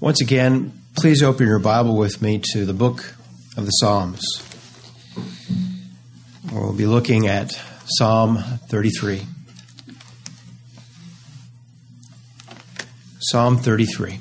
Once 0.00 0.20
again, 0.20 0.72
please 0.94 1.24
open 1.24 1.44
your 1.44 1.58
Bible 1.58 1.96
with 1.96 2.22
me 2.22 2.40
to 2.52 2.64
the 2.64 2.72
book 2.72 3.16
of 3.56 3.64
the 3.64 3.70
Psalms. 3.72 4.22
We'll 6.52 6.72
be 6.72 6.86
looking 6.86 7.26
at 7.26 7.60
Psalm 7.84 8.38
33. 8.68 9.26
Psalm 13.18 13.56
33. 13.56 14.20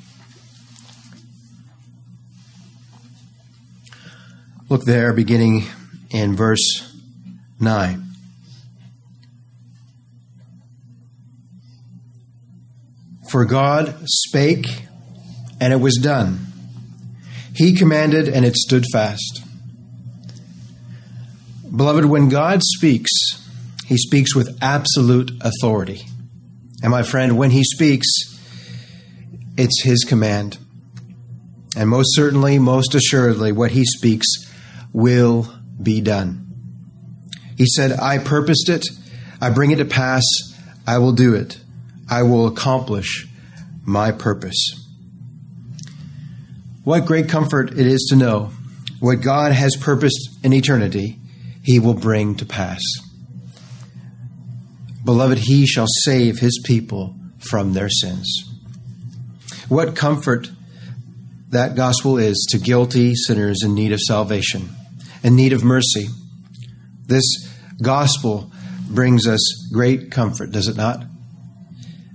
Look 4.70 4.84
there, 4.86 5.14
beginning 5.14 5.66
in 6.10 6.36
verse 6.36 6.92
9. 7.60 8.04
For 13.30 13.46
God 13.46 13.96
spake, 14.08 14.87
and 15.60 15.74
it 15.74 15.78
was 15.78 15.96
done. 15.96 16.46
He 17.56 17.74
commanded, 17.74 18.28
and 18.28 18.46
it 18.46 18.56
stood 18.56 18.86
fast. 18.92 19.42
Beloved, 21.76 22.06
when 22.06 22.30
God 22.30 22.62
speaks, 22.64 23.12
he 23.86 23.98
speaks 23.98 24.36
with 24.36 24.58
absolute 24.62 25.32
authority. 25.42 26.06
And 26.84 26.92
my 26.92 27.04
friend, 27.04 27.38
when 27.38 27.52
he 27.52 27.64
speaks, 27.64 28.08
it's 29.58 29.84
his 29.84 30.04
command. 30.04 30.60
And 31.76 31.90
most 31.90 32.16
certainly, 32.16 32.60
most 32.60 32.96
assuredly, 32.96 33.52
what 33.52 33.72
he 33.72 33.86
speaks 33.86 34.28
will 34.94 35.52
be 35.82 36.02
done. 36.02 36.48
He 37.58 37.66
said, 37.66 37.92
I 38.00 38.20
purposed 38.20 38.70
it, 38.70 38.86
I 39.42 39.50
bring 39.50 39.72
it 39.72 39.78
to 39.78 39.86
pass, 39.86 40.24
I 40.86 41.00
will 41.00 41.12
do 41.12 41.34
it. 41.34 41.60
I 42.10 42.24
will 42.24 42.48
accomplish 42.48 43.28
my 43.84 44.12
purpose. 44.12 44.87
What 46.88 47.06
great 47.06 47.28
comfort 47.28 47.72
it 47.72 47.86
is 47.86 48.08
to 48.12 48.16
know 48.16 48.52
what 49.02 49.18
God 49.18 49.52
has 49.52 49.76
purposed 49.76 50.40
in 50.42 50.54
eternity, 50.54 51.20
he 51.62 51.80
will 51.80 51.94
bring 51.94 52.36
to 52.36 52.46
pass. 52.46 52.82
Beloved, 55.04 55.38
he 55.38 55.68
shall 55.68 55.88
save 56.06 56.40
his 56.40 56.64
people 56.66 57.14
from 57.40 57.74
their 57.74 57.90
sins. 57.90 58.26
What 59.68 59.98
comfort 59.98 60.50
that 61.50 61.76
gospel 61.76 62.18
is 62.18 62.48
to 62.52 62.58
guilty 62.58 63.16
sinners 63.16 63.64
in 63.64 63.74
need 63.74 63.92
of 63.92 64.00
salvation, 64.00 64.70
in 65.24 65.36
need 65.36 65.52
of 65.52 65.66
mercy. 65.66 66.08
This 67.06 67.26
gospel 67.82 68.50
brings 68.90 69.28
us 69.28 69.42
great 69.74 70.10
comfort, 70.10 70.52
does 70.52 70.70
it 70.70 70.78
not? 70.78 71.04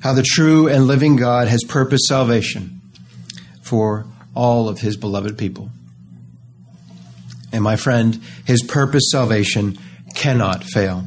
how 0.02 0.14
the 0.14 0.22
true 0.22 0.66
and 0.66 0.86
living 0.86 1.16
God 1.16 1.46
has 1.48 1.62
purposed 1.62 2.06
salvation 2.06 2.80
for 3.62 4.06
all 4.34 4.68
of 4.68 4.80
his 4.80 4.96
beloved 4.96 5.38
people. 5.38 5.70
And 7.52 7.62
my 7.62 7.76
friend, 7.76 8.20
his 8.46 8.62
purposed 8.62 9.10
salvation 9.10 9.78
cannot 10.14 10.64
fail. 10.64 11.04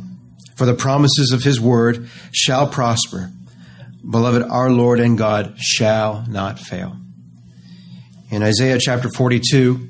For 0.56 0.66
the 0.66 0.73
promises 0.73 1.31
of 1.31 1.44
his 1.44 1.59
word 1.59 2.08
shall 2.31 2.68
prosper. 2.68 3.31
Beloved, 4.08 4.44
our 4.44 4.70
Lord 4.70 5.00
and 5.00 5.18
God 5.18 5.56
shall 5.58 6.26
not 6.30 6.59
fail. 6.59 6.96
In 8.30 8.44
Isaiah 8.44 8.78
chapter 8.80 9.09
42, 9.09 9.90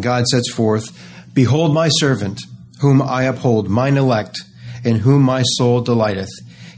God 0.00 0.26
sets 0.26 0.52
forth, 0.52 0.98
Behold 1.32 1.72
my 1.72 1.88
servant, 1.88 2.40
whom 2.80 3.00
I 3.00 3.24
uphold, 3.24 3.68
mine 3.68 3.96
elect, 3.96 4.40
in 4.84 4.96
whom 4.96 5.22
my 5.22 5.42
soul 5.42 5.80
delighteth. 5.80 6.30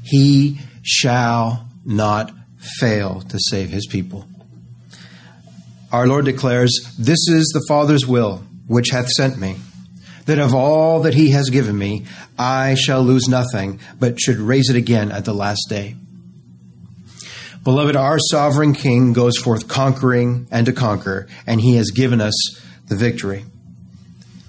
He 0.03 0.61
shall 0.83 1.69
not 1.85 2.33
fail 2.79 3.23
to 3.23 3.39
save 3.39 3.71
his 3.71 3.87
people. 3.87 4.27
Our 5.95 6.09
Lord 6.09 6.25
declares, 6.25 6.73
This 6.99 7.29
is 7.29 7.53
the 7.55 7.65
Father's 7.69 8.05
will 8.05 8.43
which 8.67 8.89
hath 8.91 9.07
sent 9.11 9.39
me, 9.39 9.59
that 10.27 10.41
of 10.41 10.53
all 10.53 11.03
that 11.03 11.15
he 11.15 11.31
has 11.31 11.51
given 11.51 11.79
me, 11.79 12.05
I 12.37 12.75
shall 12.75 13.01
lose 13.01 13.29
nothing, 13.29 13.79
but 14.01 14.19
should 14.19 14.39
raise 14.39 14.69
it 14.69 14.75
again 14.75 15.13
at 15.13 15.25
the 15.25 15.33
last 15.33 15.67
day. 15.69 15.95
Beloved, 17.63 17.95
our 17.95 18.19
sovereign 18.19 18.73
King 18.73 19.13
goes 19.13 19.39
forth 19.39 19.69
conquering 19.69 20.49
and 20.51 20.67
to 20.67 20.73
conquer, 20.73 21.29
and 21.47 21.61
he 21.61 21.77
has 21.77 21.93
given 21.93 22.21
us 22.21 22.35
the 22.89 22.97
victory. 22.97 23.45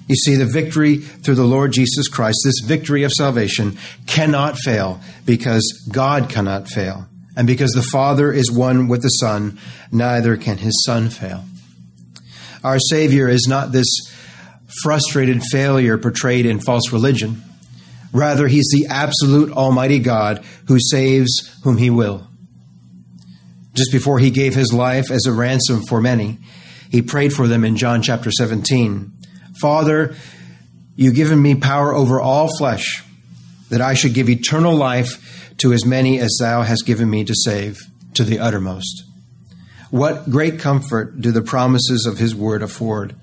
You 0.07 0.15
see, 0.15 0.37
the 0.37 0.47
victory 0.51 0.97
through 0.97 1.35
the 1.35 1.43
Lord 1.43 1.73
Jesus 1.73 2.07
Christ, 2.07 2.39
this 2.43 2.61
victory 2.65 3.03
of 3.03 3.11
salvation, 3.11 3.77
cannot 4.07 4.57
fail 4.57 4.99
because 5.27 5.87
God 5.91 6.27
cannot 6.27 6.67
fail. 6.69 7.07
And 7.35 7.47
because 7.47 7.71
the 7.71 7.87
Father 7.91 8.31
is 8.31 8.51
one 8.51 8.87
with 8.87 9.01
the 9.01 9.09
Son, 9.09 9.59
neither 9.91 10.37
can 10.37 10.57
his 10.57 10.83
Son 10.85 11.09
fail. 11.09 11.43
Our 12.63 12.79
Savior 12.79 13.27
is 13.27 13.45
not 13.47 13.71
this 13.71 13.87
frustrated 14.81 15.43
failure 15.51 15.97
portrayed 15.97 16.45
in 16.45 16.59
false 16.59 16.91
religion. 16.91 17.43
Rather, 18.11 18.47
he's 18.47 18.69
the 18.71 18.87
absolute 18.89 19.51
Almighty 19.51 19.99
God 19.99 20.43
who 20.67 20.79
saves 20.79 21.59
whom 21.63 21.77
he 21.77 21.89
will. 21.89 22.27
Just 23.73 23.91
before 23.91 24.19
he 24.19 24.29
gave 24.29 24.55
his 24.55 24.71
life 24.71 25.11
as 25.11 25.25
a 25.25 25.33
ransom 25.33 25.83
for 25.83 25.99
many, 25.99 26.39
he 26.89 27.01
prayed 27.01 27.33
for 27.33 27.47
them 27.47 27.65
in 27.65 27.75
John 27.75 28.01
chapter 28.01 28.31
17 28.31 29.11
Father, 29.59 30.15
you've 30.95 31.15
given 31.15 31.41
me 31.41 31.55
power 31.55 31.93
over 31.93 32.19
all 32.19 32.49
flesh, 32.57 33.03
that 33.69 33.81
I 33.81 33.93
should 33.93 34.13
give 34.13 34.29
eternal 34.29 34.75
life 34.75 35.44
to 35.57 35.73
as 35.73 35.85
many 35.85 36.19
as 36.19 36.35
thou 36.39 36.63
hast 36.63 36.85
given 36.85 37.09
me 37.09 37.23
to 37.23 37.33
save 37.35 37.79
to 38.13 38.23
the 38.23 38.39
uttermost. 38.39 39.03
What 39.91 40.29
great 40.29 40.59
comfort 40.59 41.21
do 41.21 41.31
the 41.31 41.41
promises 41.41 42.05
of 42.05 42.17
his 42.17 42.35
word 42.35 42.61
afford 42.61 43.15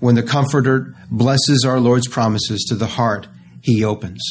when 0.00 0.14
the 0.14 0.22
Comforter 0.22 0.94
blesses 1.10 1.64
our 1.64 1.80
Lord's 1.80 2.08
promises 2.08 2.64
to 2.68 2.74
the 2.74 2.86
heart 2.86 3.26
he 3.62 3.82
opens. 3.82 4.22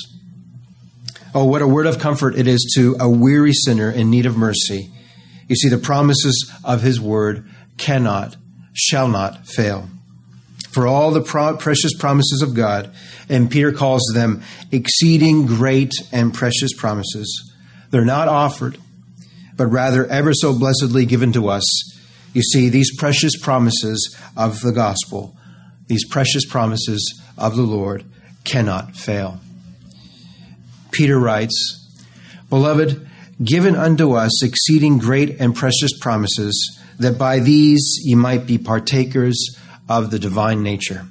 Oh, 1.34 1.46
what 1.46 1.64
a 1.64 1.68
word 1.68 1.88
of 1.88 1.98
comfort 1.98 2.38
it 2.38 2.48
is 2.48 2.72
to 2.76 2.96
a 3.00 3.10
weary 3.10 3.54
sinner 3.54 3.90
in 3.90 4.12
need 4.12 4.28
of 4.28 4.38
mercy. 4.38 4.92
You 5.48 5.56
see, 5.56 5.70
the 5.70 5.80
promises 5.80 6.52
of 6.64 6.84
his 6.84 7.02
word 7.02 7.50
cannot, 7.78 8.38
shall 8.74 9.08
not 9.08 9.48
fail 9.48 9.90
for 10.74 10.88
all 10.88 11.12
the 11.12 11.22
pro- 11.22 11.56
precious 11.58 11.94
promises 11.94 12.42
of 12.42 12.54
God, 12.54 12.94
and 13.30 13.50
Peter 13.50 13.72
calls 13.72 14.04
them 14.14 14.42
exceeding 14.72 15.46
great 15.46 15.92
and 16.12 16.34
precious 16.34 16.74
promises. 16.74 17.52
They're 17.92 18.06
not 18.06 18.28
offered, 18.28 18.78
but 19.56 19.68
rather 19.68 20.06
ever 20.08 20.34
so 20.34 20.58
blessedly 20.58 21.06
given 21.06 21.32
to 21.34 21.48
us. 21.48 21.64
You 22.34 22.42
see, 22.42 22.70
these 22.70 22.96
precious 22.98 23.40
promises 23.40 24.18
of 24.36 24.62
the 24.62 24.72
gospel, 24.72 25.38
these 25.88 26.08
precious 26.08 26.46
promises 26.46 27.22
of 27.38 27.56
the 27.56 27.62
Lord, 27.62 28.04
cannot 28.44 28.96
fail. 28.96 29.40
Peter 30.92 31.20
writes, 31.20 31.80
Beloved, 32.50 33.08
given 33.44 33.76
unto 33.76 34.14
us 34.14 34.44
exceeding 34.44 34.98
great 34.98 35.40
and 35.40 35.56
precious 35.56 35.98
promises, 36.00 36.80
that 37.00 37.18
by 37.18 37.40
these 37.40 38.00
ye 38.04 38.16
might 38.16 38.46
be 38.46 38.58
partakers 38.58 39.58
of 39.88 40.12
the 40.12 40.20
divine 40.20 40.64
nature. 40.64 41.06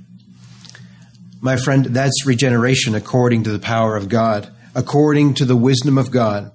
My 1.40 1.56
friend, 1.56 1.86
that's 1.86 2.24
regeneration 2.24 2.94
according 2.94 3.44
to 3.44 3.50
the 3.50 3.58
power 3.58 3.96
of 3.96 4.08
God, 4.08 4.48
according 4.74 5.34
to 5.34 5.44
the 5.44 5.56
wisdom 5.56 5.98
of 5.98 6.10
God. 6.10 6.52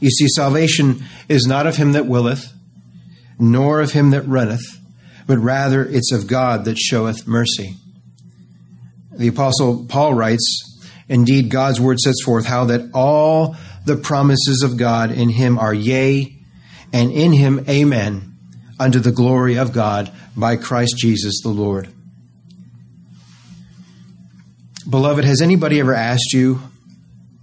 You 0.00 0.10
see, 0.10 0.28
salvation 0.28 1.04
is 1.28 1.46
not 1.46 1.66
of 1.66 1.76
him 1.76 1.92
that 1.92 2.06
willeth, 2.06 2.52
nor 3.38 3.80
of 3.80 3.92
him 3.92 4.10
that 4.10 4.26
runneth, 4.26 4.80
but 5.26 5.38
rather 5.38 5.84
it's 5.84 6.12
of 6.12 6.26
God 6.26 6.64
that 6.64 6.78
showeth 6.78 7.26
mercy. 7.26 7.76
The 9.12 9.28
Apostle 9.28 9.84
Paul 9.86 10.14
writes, 10.14 10.64
Indeed, 11.08 11.50
God's 11.50 11.80
word 11.80 11.98
sets 11.98 12.22
forth 12.22 12.46
how 12.46 12.66
that 12.66 12.90
all 12.94 13.56
the 13.84 13.96
promises 13.96 14.62
of 14.62 14.76
God 14.76 15.10
in 15.10 15.28
him 15.28 15.58
are 15.58 15.74
yea, 15.74 16.36
and 16.92 17.10
in 17.10 17.32
him 17.32 17.64
amen, 17.68 18.36
unto 18.78 19.00
the 19.00 19.12
glory 19.12 19.58
of 19.58 19.72
God 19.72 20.12
by 20.38 20.56
Christ 20.56 20.96
Jesus 20.96 21.40
the 21.42 21.48
Lord. 21.48 21.88
Beloved, 24.88 25.24
has 25.24 25.42
anybody 25.42 25.80
ever 25.80 25.94
asked 25.94 26.32
you, 26.32 26.62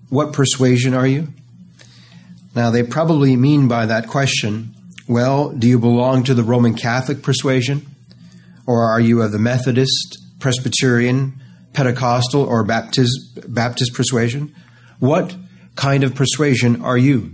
What 0.10 0.34
persuasion 0.34 0.94
are 0.94 1.06
you? 1.06 1.28
Now, 2.56 2.72
they 2.72 2.84
probably 2.84 3.36
mean 3.36 3.68
by 3.68 3.86
that 3.86 4.08
question, 4.08 4.74
Well, 5.08 5.50
do 5.50 5.68
you 5.68 5.78
belong 5.78 6.24
to 6.24 6.34
the 6.34 6.44
Roman 6.44 6.74
Catholic 6.74 7.22
persuasion? 7.22 7.86
Or 8.66 8.86
are 8.86 9.00
you 9.00 9.22
of 9.22 9.32
the 9.32 9.40
Methodist, 9.40 10.18
Presbyterian, 10.40 11.40
Pentecostal, 11.74 12.44
or 12.44 12.64
Baptist, 12.64 13.40
Baptist 13.48 13.94
persuasion? 13.94 14.56
What 15.00 15.36
kind 15.76 16.04
of 16.04 16.16
persuasion 16.16 16.82
are 16.82 16.98
you? 16.98 17.32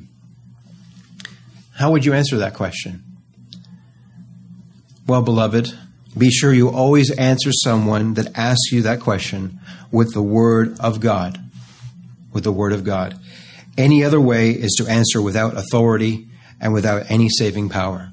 How 1.75 1.91
would 1.91 2.03
you 2.03 2.13
answer 2.13 2.37
that 2.37 2.55
question? 2.55 3.10
Well, 5.07 5.21
beloved, 5.21 5.73
be 6.17 6.29
sure 6.29 6.53
you 6.53 6.69
always 6.69 7.11
answer 7.11 7.51
someone 7.51 8.15
that 8.15 8.37
asks 8.37 8.71
you 8.71 8.81
that 8.83 8.99
question 8.99 9.59
with 9.91 10.13
the 10.13 10.21
Word 10.21 10.79
of 10.79 10.99
God. 10.99 11.39
With 12.33 12.43
the 12.43 12.51
Word 12.51 12.73
of 12.73 12.83
God. 12.83 13.19
Any 13.77 14.03
other 14.03 14.19
way 14.19 14.51
is 14.51 14.75
to 14.77 14.87
answer 14.87 15.21
without 15.21 15.57
authority 15.57 16.27
and 16.59 16.73
without 16.73 17.09
any 17.09 17.29
saving 17.29 17.69
power. 17.69 18.11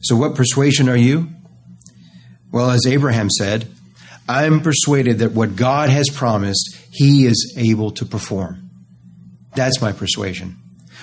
So, 0.00 0.16
what 0.16 0.34
persuasion 0.34 0.88
are 0.88 0.96
you? 0.96 1.28
Well, 2.50 2.70
as 2.70 2.86
Abraham 2.86 3.28
said, 3.30 3.68
I'm 4.28 4.60
persuaded 4.60 5.18
that 5.18 5.32
what 5.32 5.56
God 5.56 5.90
has 5.90 6.08
promised, 6.10 6.78
he 6.90 7.26
is 7.26 7.54
able 7.56 7.90
to 7.92 8.06
perform. 8.06 8.70
That's 9.54 9.80
my 9.80 9.92
persuasion. 9.92 10.56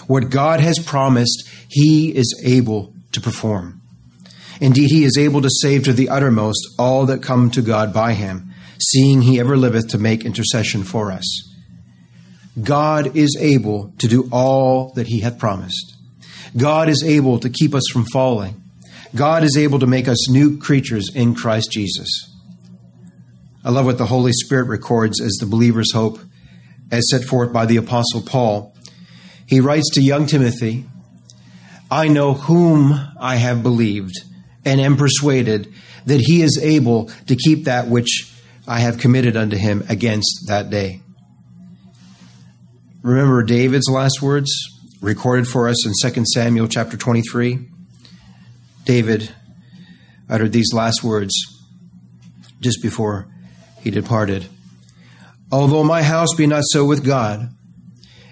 What 0.08 0.30
God 0.30 0.60
has 0.60 0.80
promised, 0.80 1.48
he 1.70 2.16
is 2.16 2.42
able 2.44 2.94
to 3.12 3.22
perform. 3.22 3.82
Indeed, 4.62 4.90
he 4.90 5.04
is 5.04 5.18
able 5.18 5.42
to 5.42 5.50
save 5.50 5.84
to 5.84 5.94
the 5.94 6.10
uttermost 6.10 6.68
all 6.80 7.06
that 7.08 7.22
come 7.22 7.52
to 7.52 7.62
God 7.62 7.94
by 7.94 8.14
him, 8.14 8.52
seeing 8.80 9.22
he 9.22 9.40
ever 9.40 9.58
liveth 9.58 9.90
to 9.90 9.98
make 9.98 10.26
intercession 10.26 10.84
for 10.84 11.12
us. 11.12 11.54
God 12.62 13.16
is 13.18 13.38
able 13.40 13.94
to 13.98 14.08
do 14.08 14.30
all 14.32 14.94
that 14.94 15.08
he 15.08 15.20
hath 15.20 15.38
promised. 15.38 15.96
God 16.56 16.88
is 16.88 17.04
able 17.04 17.40
to 17.40 17.50
keep 17.50 17.76
us 17.76 17.84
from 17.92 18.06
falling. 18.06 18.62
God 19.14 19.44
is 19.44 19.58
able 19.58 19.80
to 19.80 19.88
make 19.88 20.08
us 20.08 20.30
new 20.30 20.58
creatures 20.58 21.14
in 21.14 21.36
Christ 21.36 21.72
Jesus. 21.72 22.32
I 23.64 23.72
love 23.72 23.86
what 23.86 23.98
the 23.98 24.06
Holy 24.06 24.32
Spirit 24.32 24.68
records 24.68 25.20
as 25.20 25.34
the 25.40 25.46
believer's 25.46 25.92
hope, 25.92 26.20
as 26.92 27.10
set 27.10 27.24
forth 27.24 27.52
by 27.52 27.66
the 27.66 27.78
Apostle 27.78 28.22
Paul. 28.22 28.74
He 29.48 29.60
writes 29.60 29.90
to 29.92 30.02
young 30.02 30.28
Timothy, 30.28 30.86
I 31.92 32.08
know 32.08 32.34
whom 32.34 32.94
I 33.20 33.36
have 33.36 33.64
believed 33.64 34.16
and 34.66 34.82
am 34.82 34.98
persuaded 34.98 35.72
that 36.06 36.22
he 36.22 36.42
is 36.42 36.60
able 36.62 37.06
to 37.28 37.36
keep 37.36 37.66
that 37.66 37.88
which 37.88 38.32
I 38.68 38.80
have 38.80 38.98
committed 38.98 39.38
unto 39.38 39.56
him 39.58 39.84
against 39.88 40.46
that 40.48 40.70
day. 40.70 41.02
Remember 43.04 43.44
David's 43.44 43.88
last 43.88 44.22
words 44.22 44.52
recorded 45.02 45.48
for 45.48 45.70
us 45.70 45.86
in 45.86 45.94
2 46.12 46.26
Samuel 46.34 46.68
chapter 46.68 46.98
23? 46.98 47.60
David 48.84 49.34
uttered 50.28 50.52
these 50.52 50.74
last 50.74 51.04
words 51.04 51.34
just 52.62 52.82
before 52.82 53.28
he 53.82 53.92
departed. 53.92 54.48
Although 55.52 55.84
my 55.84 56.02
house 56.02 56.34
be 56.34 56.48
not 56.48 56.64
so 56.66 56.84
with 56.86 57.06
God, 57.06 57.50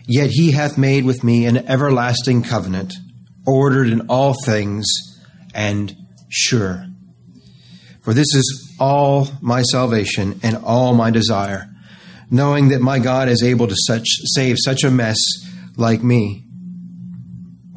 yet 0.08 0.32
he 0.32 0.52
hath 0.52 0.78
made 0.78 1.06
with 1.06 1.24
me 1.24 1.46
an 1.46 1.58
everlasting 1.70 2.42
covenant, 2.42 2.96
ordered 3.46 3.90
in 3.90 4.08
all 4.08 4.34
things 4.44 4.86
and 5.54 5.96
sure. 6.34 6.88
For 8.02 8.14
this 8.14 8.34
is 8.36 8.76
all 8.80 9.30
my 9.42 9.62
salvation 9.62 10.40
and 10.44 10.58
all 10.58 10.94
my 10.94 11.12
desire, 11.12 11.70
knowing 12.30 12.70
that 12.70 12.82
my 12.82 13.00
God 13.00 13.30
is 13.30 13.44
able 13.44 13.68
to 13.68 13.76
such, 13.88 14.08
save 14.26 14.58
such 14.60 14.84
a 14.84 14.92
mess 14.92 15.18
like 15.78 16.04
me 16.04 16.44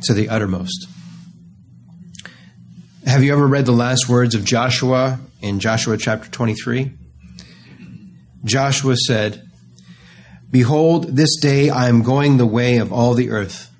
to 0.02 0.14
the 0.14 0.28
uttermost. 0.28 0.88
Have 3.06 3.22
you 3.22 3.32
ever 3.32 3.46
read 3.46 3.66
the 3.66 3.72
last 3.72 4.08
words 4.08 4.34
of 4.34 4.44
Joshua 4.44 5.20
in 5.40 5.60
Joshua 5.60 5.96
chapter 5.96 6.28
23? 6.28 6.92
Joshua 8.44 8.96
said, 8.96 9.48
Behold, 10.50 11.16
this 11.16 11.36
day 11.40 11.70
I 11.70 11.88
am 11.88 12.02
going 12.02 12.36
the 12.36 12.46
way 12.46 12.78
of 12.78 12.92
all 12.92 13.14
the 13.14 13.30
earth. 13.30 13.70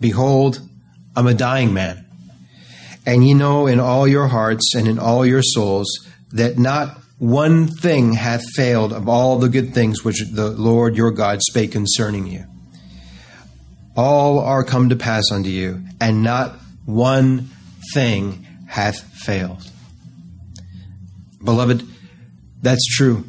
Behold, 0.00 0.60
I'm 1.16 1.26
a 1.26 1.34
dying 1.34 1.74
man. 1.74 2.03
And 3.06 3.26
ye 3.26 3.34
know 3.34 3.66
in 3.66 3.80
all 3.80 4.08
your 4.08 4.28
hearts 4.28 4.74
and 4.74 4.88
in 4.88 4.98
all 4.98 5.26
your 5.26 5.42
souls 5.42 5.86
that 6.30 6.58
not 6.58 6.98
one 7.18 7.68
thing 7.68 8.14
hath 8.14 8.42
failed 8.54 8.92
of 8.92 9.08
all 9.08 9.38
the 9.38 9.48
good 9.48 9.72
things 9.72 10.04
which 10.04 10.22
the 10.32 10.50
Lord 10.50 10.96
your 10.96 11.10
God 11.10 11.40
spake 11.42 11.72
concerning 11.72 12.26
you. 12.26 12.44
All 13.96 14.40
are 14.40 14.64
come 14.64 14.88
to 14.88 14.96
pass 14.96 15.24
unto 15.30 15.48
you, 15.50 15.84
and 16.00 16.22
not 16.22 16.58
one 16.84 17.50
thing 17.92 18.44
hath 18.66 19.00
failed. 19.14 19.70
Beloved, 21.42 21.86
that's 22.60 22.84
true. 22.96 23.24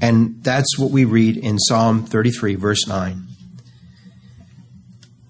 And 0.00 0.42
that's 0.42 0.78
what 0.78 0.90
we 0.90 1.04
read 1.04 1.36
in 1.36 1.58
Psalm 1.58 2.04
33, 2.04 2.54
verse 2.54 2.86
9. 2.86 3.26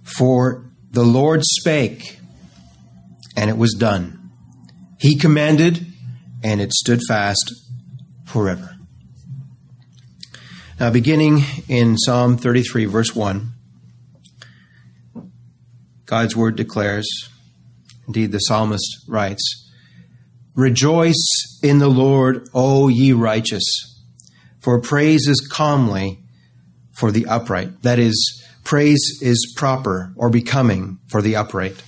For 0.04 0.64
the 0.90 1.04
Lord 1.04 1.42
spake, 1.44 2.15
and 3.36 3.50
it 3.50 3.58
was 3.58 3.74
done. 3.74 4.30
He 4.98 5.16
commanded, 5.16 5.86
and 6.42 6.60
it 6.60 6.72
stood 6.72 7.00
fast 7.06 7.52
forever. 8.24 8.76
Now, 10.80 10.90
beginning 10.90 11.42
in 11.68 11.96
Psalm 11.96 12.36
33, 12.36 12.86
verse 12.86 13.14
1, 13.14 13.52
God's 16.06 16.36
word 16.36 16.56
declares, 16.56 17.08
indeed, 18.06 18.32
the 18.32 18.38
psalmist 18.38 19.04
writes, 19.08 19.70
Rejoice 20.54 21.60
in 21.62 21.78
the 21.78 21.88
Lord, 21.88 22.48
O 22.54 22.88
ye 22.88 23.12
righteous, 23.12 23.64
for 24.60 24.80
praise 24.80 25.28
is 25.28 25.46
calmly 25.50 26.20
for 26.92 27.10
the 27.10 27.26
upright. 27.26 27.82
That 27.82 27.98
is, 27.98 28.42
praise 28.64 29.18
is 29.20 29.54
proper 29.56 30.12
or 30.16 30.30
becoming 30.30 30.98
for 31.08 31.20
the 31.20 31.36
upright. 31.36 31.82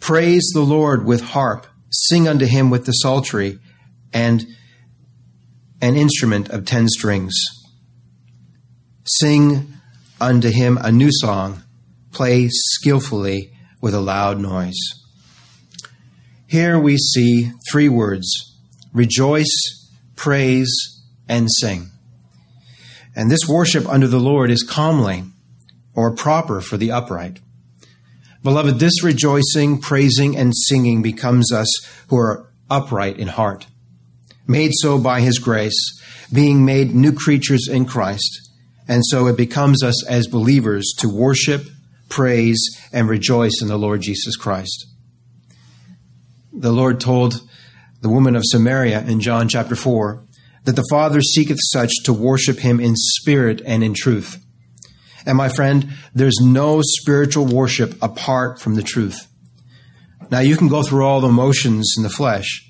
Praise 0.00 0.48
the 0.54 0.62
Lord 0.62 1.04
with 1.04 1.20
harp, 1.20 1.66
sing 1.90 2.28
unto 2.28 2.46
him 2.46 2.70
with 2.70 2.86
the 2.86 2.92
psaltery 2.92 3.58
and 4.12 4.46
an 5.80 5.96
instrument 5.96 6.48
of 6.48 6.64
ten 6.64 6.88
strings. 6.88 7.34
Sing 9.04 9.72
unto 10.20 10.50
him 10.50 10.78
a 10.80 10.92
new 10.92 11.10
song, 11.10 11.62
play 12.12 12.48
skillfully 12.48 13.52
with 13.80 13.94
a 13.94 14.00
loud 14.00 14.38
noise. 14.38 14.78
Here 16.46 16.78
we 16.78 16.96
see 16.96 17.52
three 17.70 17.88
words 17.88 18.56
rejoice, 18.92 19.90
praise, 20.16 20.72
and 21.28 21.48
sing. 21.50 21.90
And 23.14 23.30
this 23.30 23.46
worship 23.48 23.86
under 23.88 24.06
the 24.06 24.20
Lord 24.20 24.50
is 24.50 24.62
calmly 24.62 25.24
or 25.94 26.14
proper 26.14 26.60
for 26.60 26.76
the 26.76 26.90
upright. 26.90 27.40
Beloved, 28.42 28.78
this 28.78 29.02
rejoicing, 29.02 29.80
praising, 29.80 30.36
and 30.36 30.54
singing 30.54 31.02
becomes 31.02 31.52
us 31.52 31.68
who 32.08 32.16
are 32.16 32.50
upright 32.70 33.18
in 33.18 33.28
heart, 33.28 33.66
made 34.46 34.72
so 34.74 34.98
by 34.98 35.20
His 35.20 35.38
grace, 35.38 35.76
being 36.32 36.64
made 36.64 36.94
new 36.94 37.12
creatures 37.12 37.68
in 37.68 37.84
Christ. 37.84 38.48
And 38.86 39.04
so 39.04 39.26
it 39.26 39.36
becomes 39.36 39.82
us 39.82 40.06
as 40.06 40.26
believers 40.26 40.94
to 40.98 41.08
worship, 41.08 41.66
praise, 42.08 42.60
and 42.92 43.08
rejoice 43.08 43.60
in 43.60 43.68
the 43.68 43.78
Lord 43.78 44.00
Jesus 44.00 44.36
Christ. 44.36 44.86
The 46.52 46.72
Lord 46.72 47.00
told 47.00 47.42
the 48.00 48.08
woman 48.08 48.36
of 48.36 48.44
Samaria 48.46 49.02
in 49.02 49.20
John 49.20 49.48
chapter 49.48 49.76
4 49.76 50.24
that 50.64 50.76
the 50.76 50.86
Father 50.90 51.20
seeketh 51.20 51.58
such 51.72 51.92
to 52.04 52.12
worship 52.12 52.58
him 52.58 52.80
in 52.80 52.94
spirit 52.96 53.60
and 53.66 53.82
in 53.82 53.94
truth. 53.94 54.42
And 55.28 55.36
my 55.36 55.50
friend, 55.50 55.90
there's 56.14 56.38
no 56.40 56.80
spiritual 56.82 57.44
worship 57.44 58.02
apart 58.02 58.62
from 58.62 58.76
the 58.76 58.82
truth. 58.82 59.28
Now 60.30 60.40
you 60.40 60.56
can 60.56 60.68
go 60.68 60.82
through 60.82 61.04
all 61.04 61.20
the 61.20 61.28
motions 61.28 61.92
in 61.98 62.02
the 62.02 62.08
flesh, 62.08 62.64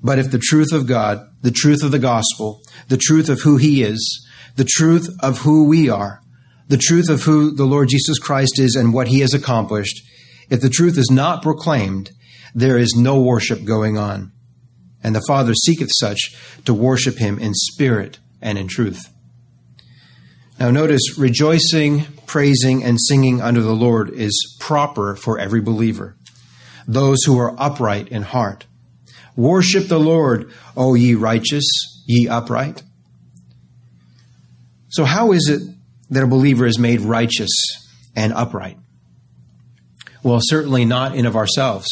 but 0.00 0.20
if 0.20 0.30
the 0.30 0.38
truth 0.38 0.72
of 0.72 0.86
God, 0.86 1.28
the 1.42 1.50
truth 1.50 1.82
of 1.82 1.90
the 1.90 1.98
gospel, 1.98 2.62
the 2.86 2.96
truth 2.96 3.28
of 3.28 3.40
who 3.40 3.56
he 3.56 3.82
is, 3.82 4.24
the 4.54 4.64
truth 4.64 5.08
of 5.18 5.38
who 5.38 5.64
we 5.68 5.90
are, 5.90 6.20
the 6.68 6.78
truth 6.78 7.10
of 7.10 7.24
who 7.24 7.52
the 7.52 7.64
Lord 7.64 7.88
Jesus 7.88 8.20
Christ 8.20 8.60
is 8.60 8.76
and 8.76 8.94
what 8.94 9.08
he 9.08 9.18
has 9.18 9.34
accomplished, 9.34 10.00
if 10.48 10.60
the 10.60 10.70
truth 10.70 10.96
is 10.96 11.10
not 11.10 11.42
proclaimed, 11.42 12.10
there 12.54 12.78
is 12.78 12.94
no 12.96 13.20
worship 13.20 13.64
going 13.64 13.98
on. 13.98 14.30
And 15.02 15.16
the 15.16 15.24
Father 15.26 15.52
seeketh 15.52 15.90
such 15.98 16.36
to 16.64 16.72
worship 16.72 17.18
him 17.18 17.40
in 17.40 17.54
spirit 17.54 18.20
and 18.40 18.56
in 18.56 18.68
truth. 18.68 19.10
Now, 20.58 20.70
notice 20.70 21.18
rejoicing, 21.18 22.06
praising, 22.26 22.84
and 22.84 23.00
singing 23.00 23.42
unto 23.42 23.60
the 23.60 23.74
Lord 23.74 24.10
is 24.10 24.56
proper 24.60 25.16
for 25.16 25.38
every 25.38 25.60
believer, 25.60 26.16
those 26.86 27.24
who 27.24 27.38
are 27.38 27.54
upright 27.58 28.08
in 28.08 28.22
heart. 28.22 28.66
Worship 29.36 29.88
the 29.88 29.98
Lord, 29.98 30.52
O 30.76 30.94
ye 30.94 31.14
righteous, 31.14 31.64
ye 32.06 32.28
upright. 32.28 32.82
So, 34.88 35.04
how 35.04 35.32
is 35.32 35.48
it 35.48 35.62
that 36.10 36.22
a 36.22 36.28
believer 36.28 36.66
is 36.66 36.78
made 36.78 37.00
righteous 37.00 37.50
and 38.14 38.32
upright? 38.32 38.78
Well, 40.22 40.38
certainly 40.40 40.84
not 40.84 41.16
in 41.16 41.26
of 41.26 41.34
ourselves. 41.34 41.88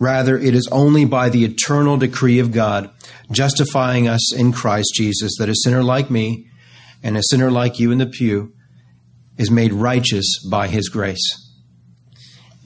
Rather, 0.00 0.36
it 0.36 0.54
is 0.54 0.68
only 0.72 1.04
by 1.04 1.28
the 1.28 1.44
eternal 1.44 1.96
decree 1.96 2.40
of 2.40 2.50
God, 2.50 2.90
justifying 3.30 4.08
us 4.08 4.34
in 4.34 4.52
Christ 4.52 4.92
Jesus, 4.94 5.36
that 5.38 5.48
a 5.48 5.54
sinner 5.54 5.84
like 5.84 6.10
me 6.10 6.48
and 7.04 7.18
a 7.18 7.22
sinner 7.22 7.50
like 7.50 7.78
you 7.78 7.92
in 7.92 7.98
the 7.98 8.06
pew 8.06 8.54
is 9.36 9.50
made 9.50 9.72
righteous 9.72 10.42
by 10.50 10.66
his 10.66 10.88
grace. 10.88 11.22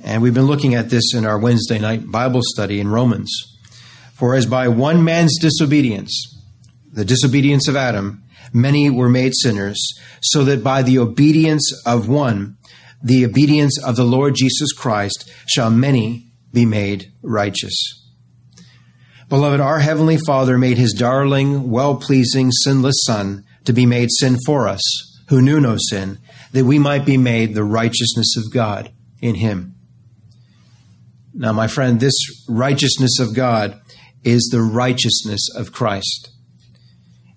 And 0.02 0.23
we've 0.23 0.33
been 0.33 0.47
looking 0.47 0.76
at 0.76 0.90
this 0.90 1.12
in 1.12 1.26
our 1.26 1.38
Wednesday 1.38 1.78
night 1.78 2.11
Bible 2.11 2.40
study 2.45 2.78
in 2.78 2.88
Romans. 2.88 3.30
For 4.14 4.37
as 4.37 4.47
by 4.47 4.68
one 4.68 5.02
man's 5.02 5.37
disobedience, 5.38 6.40
the 6.92 7.04
disobedience 7.04 7.66
of 7.66 7.75
Adam, 7.75 8.23
many 8.52 8.88
were 8.88 9.09
made 9.09 9.33
sinners, 9.35 9.85
so 10.23 10.45
that 10.45 10.62
by 10.62 10.83
the 10.83 10.99
obedience 10.99 11.73
of 11.85 12.09
one, 12.09 12.57
the 13.02 13.25
obedience 13.25 13.83
of 13.83 13.97
the 13.97 14.04
Lord 14.04 14.37
Jesus 14.37 14.73
Christ, 14.73 15.28
shall 15.47 15.71
many 15.71 16.30
be 16.52 16.64
made 16.64 17.12
righteous. 17.23 17.75
Beloved, 19.28 19.61
our 19.61 19.80
Heavenly 19.80 20.16
Father 20.16 20.57
made 20.57 20.78
His 20.78 20.92
darling, 20.92 21.71
well 21.71 21.97
pleasing, 21.97 22.50
sinless 22.52 23.02
Son 23.04 23.45
to 23.68 23.72
be 23.75 23.84
made 23.84 24.08
sin 24.10 24.38
for 24.46 24.66
us, 24.66 24.80
who 25.28 25.42
knew 25.42 25.60
no 25.60 25.76
sin, 25.90 26.18
that 26.52 26.64
we 26.64 26.78
might 26.78 27.04
be 27.04 27.18
made 27.18 27.54
the 27.54 27.62
righteousness 27.62 28.34
of 28.34 28.50
God 28.50 28.90
in 29.20 29.34
Him. 29.34 29.75
Now, 31.34 31.52
my 31.52 31.68
friend, 31.68 32.00
this 32.00 32.16
righteousness 32.48 33.20
of 33.20 33.37
God 33.37 33.78
is 34.25 34.48
the 34.50 34.62
righteousness 34.62 35.50
of 35.54 35.70
Christ. 35.70 36.30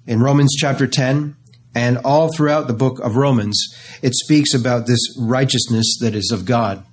In 0.07 0.21
Romans 0.21 0.55
chapter 0.57 0.88
10, 0.88 1.35
and 1.75 1.97
all 1.97 2.33
throughout 2.33 2.67
the 2.67 2.73
book 2.73 3.00
of 3.00 3.17
Romans, 3.17 3.61
it 4.01 4.13
speaks 4.15 4.53
about 4.53 4.88
this 4.88 5.01
righteousness 5.19 5.97
that 6.00 6.15
is 6.15 6.31
of 6.31 6.45
God. 6.45 6.85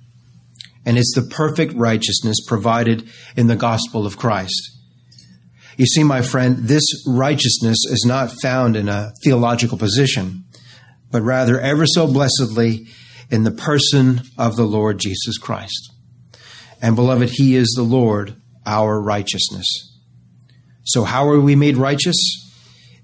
And 0.85 0.97
it's 0.97 1.15
the 1.15 1.21
perfect 1.21 1.73
righteousness 1.75 2.43
provided 2.45 3.07
in 3.37 3.47
the 3.47 3.55
gospel 3.55 4.05
of 4.05 4.17
Christ. 4.17 4.78
You 5.79 5.85
see, 5.85 6.03
my 6.03 6.21
friend, 6.21 6.57
this 6.57 6.83
righteousness 7.07 7.77
is 7.85 8.03
not 8.05 8.33
found 8.41 8.75
in 8.75 8.89
a 8.89 9.13
theological 9.23 9.77
position, 9.77 10.43
but 11.09 11.21
rather 11.21 11.57
ever 11.57 11.85
so 11.85 12.05
blessedly 12.05 12.87
in 13.31 13.45
the 13.45 13.51
person 13.51 14.23
of 14.37 14.57
the 14.57 14.65
Lord 14.65 14.99
Jesus 14.99 15.37
Christ. 15.37 15.93
And 16.81 16.97
beloved, 16.97 17.29
He 17.29 17.55
is 17.55 17.73
the 17.77 17.83
Lord, 17.83 18.35
our 18.65 19.01
righteousness. 19.01 19.65
So, 20.83 21.05
how 21.05 21.29
are 21.29 21.39
we 21.39 21.55
made 21.55 21.77
righteous? 21.77 22.17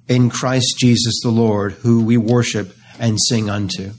In 0.09 0.29
Christ 0.29 0.75
Jesus 0.77 1.21
the 1.23 1.31
Lord, 1.31 1.75
who 1.75 2.03
we 2.03 2.17
worship 2.17 2.75
and 2.99 3.17
sing 3.29 3.49
unto. 3.49 3.91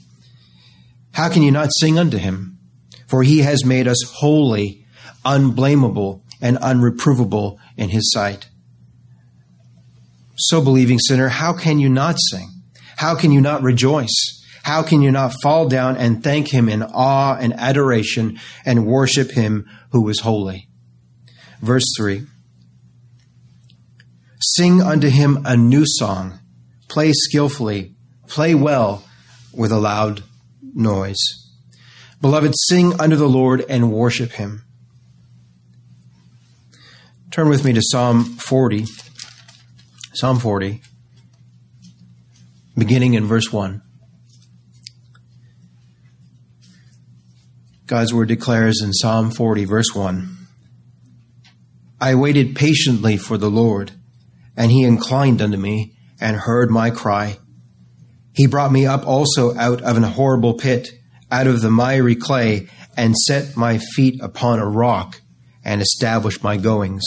How 1.12 1.30
can 1.30 1.42
you 1.42 1.50
not 1.50 1.70
sing 1.80 1.98
unto 1.98 2.18
Him? 2.18 2.58
For 3.08 3.22
He 3.22 3.38
has 3.38 3.64
made 3.64 3.88
us 3.88 4.02
holy, 4.18 4.84
unblameable, 5.24 6.24
and 6.42 6.58
unreprovable 6.58 7.56
in 7.78 7.88
His 7.88 8.12
sight. 8.12 8.50
So, 10.36 10.62
believing 10.62 10.98
sinner, 10.98 11.28
how 11.28 11.52
can 11.52 11.78
you 11.78 11.88
not 11.88 12.16
sing? 12.30 12.50
How 12.96 13.14
can 13.14 13.32
you 13.32 13.40
not 13.40 13.62
rejoice? 13.62 14.36
How 14.62 14.82
can 14.82 15.00
you 15.00 15.10
not 15.10 15.34
fall 15.42 15.68
down 15.68 15.96
and 15.96 16.22
thank 16.22 16.52
him 16.52 16.68
in 16.68 16.82
awe 16.82 17.36
and 17.38 17.54
adoration 17.54 18.38
and 18.64 18.86
worship 18.86 19.30
him 19.30 19.66
who 19.92 20.08
is 20.08 20.20
holy? 20.20 20.68
Verse 21.60 21.84
3 21.96 22.26
Sing 24.40 24.82
unto 24.82 25.08
him 25.08 25.38
a 25.44 25.56
new 25.56 25.84
song, 25.86 26.38
play 26.88 27.12
skillfully, 27.12 27.94
play 28.26 28.54
well 28.54 29.04
with 29.54 29.72
a 29.72 29.78
loud 29.78 30.22
noise. 30.74 31.16
Beloved, 32.20 32.52
sing 32.68 32.98
unto 33.00 33.16
the 33.16 33.28
Lord 33.28 33.64
and 33.68 33.92
worship 33.92 34.32
him. 34.32 34.64
Turn 37.30 37.48
with 37.48 37.64
me 37.64 37.72
to 37.72 37.82
Psalm 37.82 38.24
40. 38.24 38.86
Psalm 40.16 40.38
40, 40.38 40.80
beginning 42.74 43.12
in 43.12 43.26
verse 43.26 43.52
1. 43.52 43.82
God's 47.84 48.14
word 48.14 48.28
declares 48.28 48.80
in 48.82 48.94
Psalm 48.94 49.30
40, 49.30 49.66
verse 49.66 49.94
1 49.94 50.34
I 52.00 52.14
waited 52.14 52.56
patiently 52.56 53.18
for 53.18 53.36
the 53.36 53.50
Lord, 53.50 53.92
and 54.56 54.70
he 54.70 54.84
inclined 54.84 55.42
unto 55.42 55.58
me 55.58 55.92
and 56.18 56.34
heard 56.34 56.70
my 56.70 56.88
cry. 56.88 57.36
He 58.32 58.46
brought 58.46 58.72
me 58.72 58.86
up 58.86 59.06
also 59.06 59.54
out 59.54 59.82
of 59.82 59.98
an 59.98 60.02
horrible 60.02 60.54
pit, 60.54 60.88
out 61.30 61.46
of 61.46 61.60
the 61.60 61.70
miry 61.70 62.14
clay, 62.16 62.68
and 62.96 63.14
set 63.14 63.54
my 63.54 63.76
feet 63.76 64.18
upon 64.22 64.60
a 64.60 64.66
rock, 64.66 65.20
and 65.62 65.82
established 65.82 66.42
my 66.42 66.56
goings. 66.56 67.04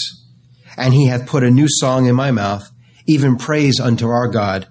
And 0.78 0.94
he 0.94 1.08
hath 1.08 1.26
put 1.26 1.44
a 1.44 1.50
new 1.50 1.68
song 1.68 2.06
in 2.06 2.14
my 2.14 2.30
mouth 2.30 2.70
even 3.10 3.38
praise 3.38 3.80
unto 3.80 4.08
our 4.08 4.28
God. 4.28 4.68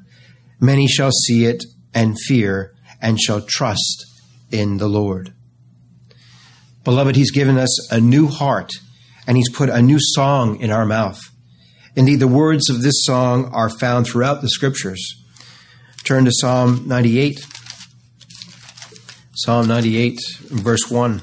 Many 0.61 0.87
shall 0.87 1.11
see 1.11 1.45
it 1.45 1.65
and 1.93 2.17
fear 2.27 2.73
and 3.03 3.21
shall 3.21 3.43
trust 3.43 4.07
in 4.51 4.79
the 4.79 4.89
Lord. 4.89 5.35
Beloved, 6.85 7.17
He's 7.17 7.33
given 7.33 7.59
us 7.59 7.93
a 7.93 8.01
new 8.01 8.29
heart 8.29 8.71
and 9.27 9.37
He's 9.37 9.51
put 9.51 9.69
a 9.69 9.83
new 9.83 9.99
song 10.01 10.61
in 10.61 10.71
our 10.71 10.87
mouth. 10.87 11.21
Indeed, 11.97 12.21
the 12.21 12.29
words 12.29 12.71
of 12.71 12.83
this 12.83 13.05
song 13.05 13.51
are 13.53 13.69
found 13.69 14.07
throughout 14.07 14.41
the 14.41 14.49
scriptures. 14.49 15.05
Turn 16.05 16.25
to 16.25 16.33
Psalm 16.33 16.87
98. 16.87 17.45
Psalm 19.35 19.67
98, 19.67 20.19
verse 20.51 20.91
1. 20.91 21.23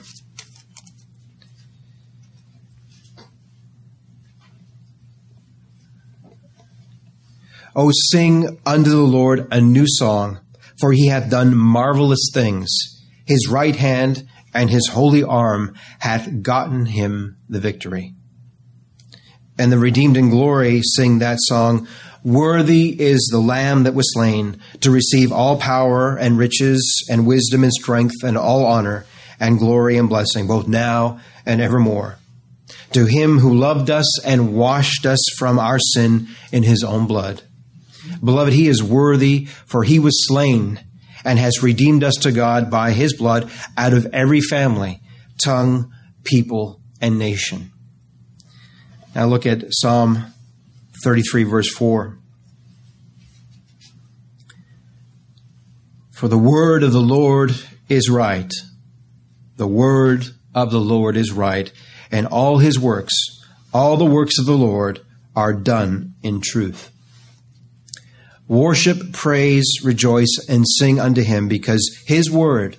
O 7.75 7.91
sing 8.11 8.57
unto 8.65 8.89
the 8.89 9.01
Lord 9.01 9.47
a 9.51 9.59
new 9.59 9.85
song, 9.85 10.39
for 10.79 10.93
he 10.93 11.07
hath 11.07 11.29
done 11.29 11.55
marvelous 11.55 12.29
things. 12.33 12.69
His 13.25 13.49
right 13.49 13.75
hand 13.75 14.25
and 14.53 14.69
his 14.69 14.87
holy 14.87 15.23
arm 15.23 15.75
hath 15.99 16.41
gotten 16.41 16.85
him 16.85 17.37
the 17.49 17.59
victory. 17.59 18.13
And 19.57 19.71
the 19.71 19.77
redeemed 19.77 20.15
in 20.15 20.29
glory 20.29 20.81
sing 20.95 21.19
that 21.19 21.39
song, 21.41 21.87
Worthy 22.23 22.99
is 22.99 23.27
the 23.29 23.39
Lamb 23.39 23.83
that 23.83 23.93
was 23.93 24.13
slain 24.13 24.59
to 24.79 24.89
receive 24.89 25.31
all 25.31 25.57
power 25.57 26.15
and 26.15 26.37
riches 26.37 27.05
and 27.09 27.27
wisdom 27.27 27.63
and 27.63 27.73
strength 27.73 28.23
and 28.23 28.37
all 28.37 28.65
honor 28.65 29.05
and 29.39 29.59
glory 29.59 29.97
and 29.97 30.07
blessing, 30.07 30.47
both 30.47 30.67
now 30.67 31.19
and 31.45 31.61
evermore. 31.61 32.19
To 32.93 33.05
him 33.05 33.39
who 33.39 33.53
loved 33.53 33.89
us 33.89 34.23
and 34.25 34.55
washed 34.55 35.05
us 35.05 35.19
from 35.37 35.59
our 35.59 35.77
sin 35.77 36.29
in 36.51 36.63
his 36.63 36.83
own 36.83 37.05
blood 37.05 37.41
Beloved, 38.25 38.53
he 38.53 38.67
is 38.67 38.81
worthy, 38.81 39.45
for 39.45 39.83
he 39.83 39.99
was 39.99 40.27
slain 40.27 40.83
and 41.23 41.37
has 41.37 41.63
redeemed 41.63 42.03
us 42.03 42.15
to 42.21 42.31
God 42.31 42.71
by 42.71 42.91
his 42.91 43.15
blood 43.15 43.49
out 43.77 43.93
of 43.93 44.07
every 44.13 44.41
family, 44.41 45.01
tongue, 45.43 45.93
people, 46.23 46.81
and 46.99 47.19
nation. 47.19 47.71
Now 49.13 49.27
look 49.27 49.45
at 49.45 49.65
Psalm 49.69 50.25
33, 51.03 51.43
verse 51.43 51.71
4. 51.73 52.17
For 56.11 56.27
the 56.27 56.37
word 56.37 56.83
of 56.83 56.91
the 56.91 57.01
Lord 57.01 57.51
is 57.89 58.09
right. 58.09 58.51
The 59.57 59.67
word 59.67 60.25
of 60.53 60.71
the 60.71 60.79
Lord 60.79 61.15
is 61.15 61.31
right, 61.31 61.71
and 62.11 62.25
all 62.25 62.57
his 62.57 62.79
works, 62.79 63.13
all 63.73 63.97
the 63.97 64.05
works 64.05 64.39
of 64.39 64.45
the 64.45 64.57
Lord, 64.57 65.01
are 65.35 65.53
done 65.53 66.15
in 66.23 66.41
truth. 66.41 66.91
Worship, 68.47 69.11
praise, 69.11 69.79
rejoice, 69.83 70.37
and 70.47 70.65
sing 70.67 70.99
unto 70.99 71.23
him 71.23 71.47
because 71.47 72.03
his 72.05 72.29
word, 72.29 72.77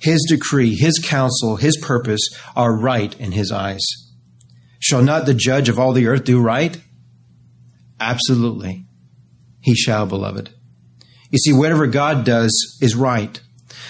his 0.00 0.24
decree, 0.28 0.76
his 0.76 0.98
counsel, 0.98 1.56
his 1.56 1.76
purpose 1.78 2.20
are 2.54 2.78
right 2.78 3.18
in 3.18 3.32
his 3.32 3.50
eyes. 3.50 3.84
Shall 4.78 5.02
not 5.02 5.26
the 5.26 5.34
judge 5.34 5.68
of 5.68 5.78
all 5.78 5.92
the 5.92 6.06
earth 6.06 6.24
do 6.24 6.40
right? 6.40 6.80
Absolutely. 7.98 8.84
He 9.60 9.74
shall, 9.74 10.06
beloved. 10.06 10.50
You 11.30 11.38
see, 11.38 11.52
whatever 11.52 11.86
God 11.86 12.24
does 12.24 12.78
is 12.80 12.94
right, 12.94 13.40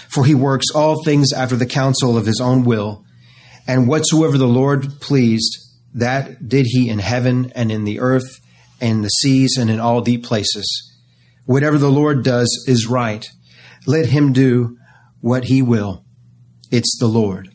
for 0.09 0.25
he 0.25 0.35
works 0.35 0.71
all 0.75 1.05
things 1.05 1.33
after 1.33 1.57
the 1.57 1.67
counsel 1.67 2.17
of 2.17 2.27
his 2.27 2.41
own 2.41 2.65
will. 2.65 3.05
And 3.67 3.87
whatsoever 3.87 4.39
the 4.39 4.49
Lord 4.49 5.01
pleased, 5.01 5.57
that 5.95 6.49
did 6.49 6.67
he 6.67 6.89
in 6.89 7.01
heaven 7.01 7.53
and 7.55 7.71
in 7.71 7.85
the 7.85 8.01
earth 8.01 8.41
and 8.81 9.05
the 9.05 9.09
seas 9.09 9.57
and 9.59 9.69
in 9.69 9.79
all 9.79 10.01
deep 10.01 10.25
places. 10.25 10.88
Whatever 11.49 11.79
the 11.79 11.91
Lord 11.91 12.25
does 12.25 12.67
is 12.69 12.87
right. 12.87 13.27
Let 13.87 14.05
him 14.05 14.35
do 14.35 14.77
what 15.23 15.45
he 15.45 15.63
will. 15.63 16.05
It's 16.71 16.99
the 17.01 17.07
Lord. 17.07 17.49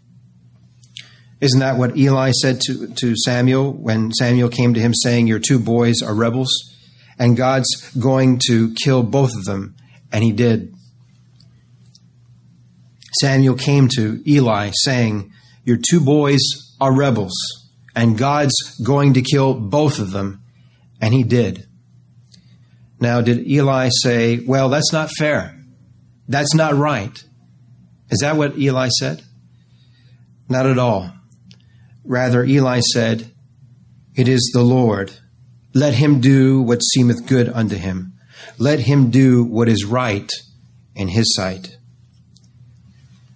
Isn't 1.39 1.59
that 1.59 1.77
what 1.77 1.95
Eli 1.95 2.31
said 2.31 2.59
to, 2.61 2.87
to 2.87 3.15
Samuel 3.15 3.71
when 3.71 4.11
Samuel 4.11 4.49
came 4.49 4.73
to 4.73 4.79
him 4.79 4.95
saying, 4.95 5.27
Your 5.27 5.37
two 5.37 5.59
boys 5.59 6.01
are 6.01 6.15
rebels? 6.15 6.49
And 7.19 7.37
God's 7.37 7.69
going 7.91 8.39
to 8.47 8.73
kill 8.83 9.03
both 9.03 9.35
of 9.35 9.45
them. 9.45 9.75
And 10.11 10.23
he 10.23 10.31
did. 10.31 10.73
Samuel 13.21 13.53
came 13.53 13.89
to 13.89 14.23
Eli 14.27 14.71
saying, 14.73 15.31
Your 15.65 15.77
two 15.77 15.99
boys 15.99 16.41
are 16.81 16.97
rebels. 16.97 17.35
And 17.95 18.17
God's 18.17 18.55
going 18.83 19.13
to 19.13 19.21
kill 19.21 19.53
both 19.53 19.99
of 19.99 20.09
them. 20.09 20.41
And 20.99 21.13
he 21.13 21.21
did. 21.21 21.67
Now, 23.03 23.19
did 23.19 23.45
Eli 23.45 23.89
say, 24.01 24.39
Well, 24.39 24.69
that's 24.69 24.93
not 24.93 25.11
fair? 25.11 25.59
That's 26.29 26.55
not 26.55 26.73
right? 26.73 27.21
Is 28.09 28.19
that 28.21 28.37
what 28.37 28.57
Eli 28.57 28.87
said? 28.97 29.21
Not 30.47 30.65
at 30.65 30.79
all. 30.79 31.11
Rather, 32.05 32.45
Eli 32.45 32.79
said, 32.79 33.29
It 34.15 34.29
is 34.29 34.51
the 34.53 34.61
Lord. 34.61 35.11
Let 35.73 35.95
him 35.95 36.21
do 36.21 36.61
what 36.61 36.79
seemeth 36.79 37.27
good 37.27 37.49
unto 37.49 37.75
him. 37.75 38.13
Let 38.57 38.79
him 38.79 39.09
do 39.09 39.43
what 39.43 39.67
is 39.67 39.83
right 39.83 40.31
in 40.95 41.09
his 41.09 41.35
sight. 41.35 41.75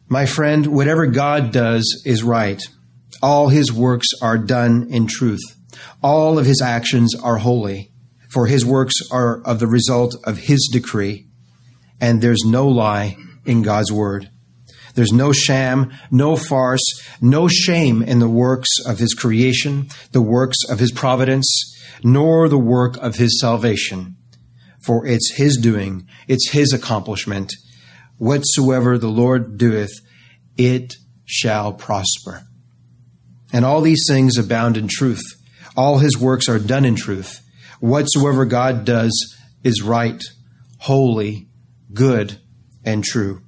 My 0.07 0.25
friend, 0.25 0.67
whatever 0.67 1.07
God 1.07 1.51
does 1.51 2.03
is 2.05 2.23
right. 2.23 2.61
All 3.21 3.49
his 3.49 3.73
works 3.73 4.07
are 4.21 4.37
done 4.37 4.87
in 4.91 5.07
truth. 5.07 5.43
All 6.01 6.39
of 6.39 6.45
his 6.45 6.61
actions 6.61 7.13
are 7.15 7.39
holy, 7.39 7.91
for 8.37 8.45
his 8.45 8.63
works 8.63 8.93
are 9.09 9.41
of 9.45 9.59
the 9.59 9.65
result 9.65 10.15
of 10.23 10.37
his 10.37 10.69
decree, 10.71 11.25
and 11.99 12.21
there's 12.21 12.43
no 12.45 12.67
lie 12.67 13.17
in 13.47 13.63
God's 13.63 13.91
word. 13.91 14.29
There's 14.93 15.11
no 15.11 15.31
sham, 15.31 15.91
no 16.11 16.35
farce, 16.35 16.83
no 17.19 17.47
shame 17.47 18.03
in 18.03 18.19
the 18.19 18.29
works 18.29 18.69
of 18.85 18.99
his 18.99 19.15
creation, 19.15 19.87
the 20.11 20.21
works 20.21 20.57
of 20.69 20.77
his 20.77 20.91
providence, 20.91 21.47
nor 22.03 22.47
the 22.47 22.59
work 22.59 22.95
of 22.97 23.15
his 23.15 23.41
salvation. 23.41 24.17
For 24.85 25.03
it's 25.03 25.33
his 25.37 25.57
doing, 25.57 26.07
it's 26.27 26.51
his 26.51 26.73
accomplishment. 26.73 27.51
Whatsoever 28.19 28.99
the 28.99 29.09
Lord 29.09 29.57
doeth, 29.57 29.93
it 30.57 30.93
shall 31.25 31.73
prosper. 31.73 32.43
And 33.51 33.65
all 33.65 33.81
these 33.81 34.05
things 34.07 34.37
abound 34.37 34.77
in 34.77 34.87
truth. 34.87 35.23
All 35.75 35.97
his 35.97 36.19
works 36.19 36.47
are 36.47 36.59
done 36.59 36.85
in 36.85 36.93
truth. 36.93 37.41
Whatsoever 37.79 38.45
God 38.45 38.85
does 38.85 39.35
is 39.63 39.81
right, 39.81 40.21
holy, 40.79 41.47
good, 41.93 42.39
and 42.83 43.03
true. 43.03 43.41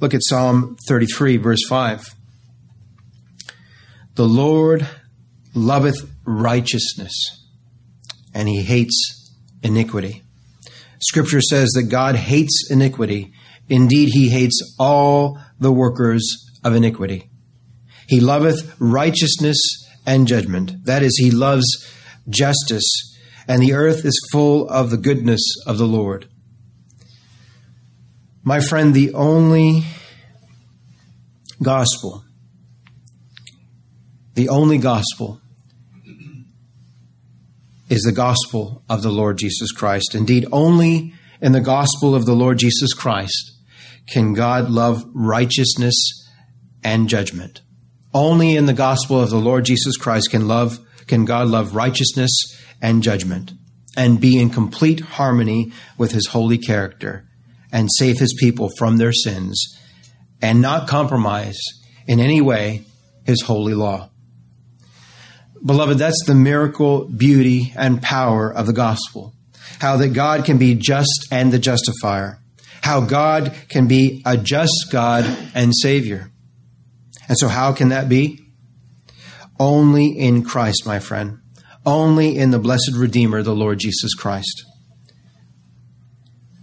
Look 0.00 0.14
at 0.14 0.22
Psalm 0.24 0.76
33, 0.88 1.36
verse 1.36 1.66
5. 1.68 2.14
The 4.14 4.26
Lord 4.26 4.86
loveth 5.54 6.10
righteousness, 6.24 7.14
and 8.34 8.48
he 8.48 8.62
hates 8.62 9.32
iniquity. 9.62 10.22
Scripture 11.02 11.40
says 11.40 11.70
that 11.70 11.84
God 11.84 12.16
hates 12.16 12.70
iniquity. 12.70 13.32
Indeed, 13.68 14.10
he 14.12 14.28
hates 14.28 14.74
all 14.78 15.38
the 15.58 15.72
workers 15.72 16.22
of 16.62 16.74
iniquity. 16.74 17.30
He 18.06 18.20
loveth 18.20 18.74
righteousness 18.78 19.58
and 20.04 20.26
judgment. 20.26 20.84
That 20.84 21.02
is, 21.02 21.16
he 21.16 21.30
loves 21.30 21.64
justice, 22.28 23.09
and 23.48 23.62
the 23.62 23.72
earth 23.72 24.04
is 24.04 24.28
full 24.30 24.68
of 24.68 24.90
the 24.90 24.96
goodness 24.96 25.40
of 25.66 25.78
the 25.78 25.86
Lord. 25.86 26.28
My 28.42 28.60
friend, 28.60 28.94
the 28.94 29.12
only 29.12 29.84
gospel, 31.62 32.24
the 34.34 34.48
only 34.48 34.78
gospel 34.78 35.40
is 37.90 38.02
the 38.02 38.12
gospel 38.12 38.82
of 38.88 39.02
the 39.02 39.10
Lord 39.10 39.36
Jesus 39.36 39.72
Christ. 39.72 40.14
Indeed, 40.14 40.46
only 40.52 41.12
in 41.42 41.52
the 41.52 41.60
gospel 41.60 42.14
of 42.14 42.24
the 42.24 42.34
Lord 42.34 42.58
Jesus 42.58 42.94
Christ 42.94 43.52
can 44.06 44.32
God 44.32 44.70
love 44.70 45.04
righteousness 45.12 45.96
and 46.82 47.08
judgment. 47.08 47.60
Only 48.14 48.56
in 48.56 48.66
the 48.66 48.72
gospel 48.72 49.20
of 49.20 49.30
the 49.30 49.38
Lord 49.38 49.64
Jesus 49.64 49.96
Christ 49.96 50.30
can 50.30 50.48
love 50.48 50.78
can 51.06 51.24
God 51.24 51.48
love 51.48 51.74
righteousness 51.74 52.30
and 52.82 53.02
judgment 53.02 53.52
and 53.96 54.20
be 54.20 54.38
in 54.38 54.50
complete 54.50 55.00
harmony 55.00 55.72
with 55.98 56.12
his 56.12 56.28
holy 56.28 56.58
character 56.58 57.26
and 57.72 57.88
save 57.98 58.18
his 58.18 58.34
people 58.38 58.70
from 58.78 58.96
their 58.96 59.12
sins 59.12 59.76
and 60.42 60.60
not 60.60 60.88
compromise 60.88 61.58
in 62.06 62.20
any 62.20 62.40
way 62.40 62.84
his 63.24 63.42
holy 63.42 63.74
law. 63.74 64.10
Beloved, 65.64 65.98
that's 65.98 66.24
the 66.26 66.34
miracle, 66.34 67.06
beauty, 67.06 67.72
and 67.76 68.00
power 68.00 68.50
of 68.52 68.66
the 68.66 68.72
gospel. 68.72 69.34
How 69.78 69.96
that 69.98 70.08
God 70.08 70.44
can 70.44 70.58
be 70.58 70.74
just 70.74 71.28
and 71.30 71.52
the 71.52 71.58
justifier. 71.58 72.38
How 72.82 73.02
God 73.02 73.54
can 73.68 73.86
be 73.86 74.22
a 74.24 74.38
just 74.38 74.88
God 74.90 75.24
and 75.54 75.72
Savior. 75.76 76.30
And 77.28 77.38
so, 77.38 77.48
how 77.48 77.72
can 77.72 77.90
that 77.90 78.08
be? 78.08 78.40
Only 79.58 80.06
in 80.18 80.42
Christ, 80.42 80.86
my 80.86 80.98
friend. 80.98 81.40
Only 81.84 82.36
in 82.36 82.50
the 82.50 82.58
blessed 82.58 82.92
Redeemer, 82.94 83.42
the 83.42 83.54
Lord 83.54 83.78
Jesus 83.78 84.14
Christ. 84.14 84.64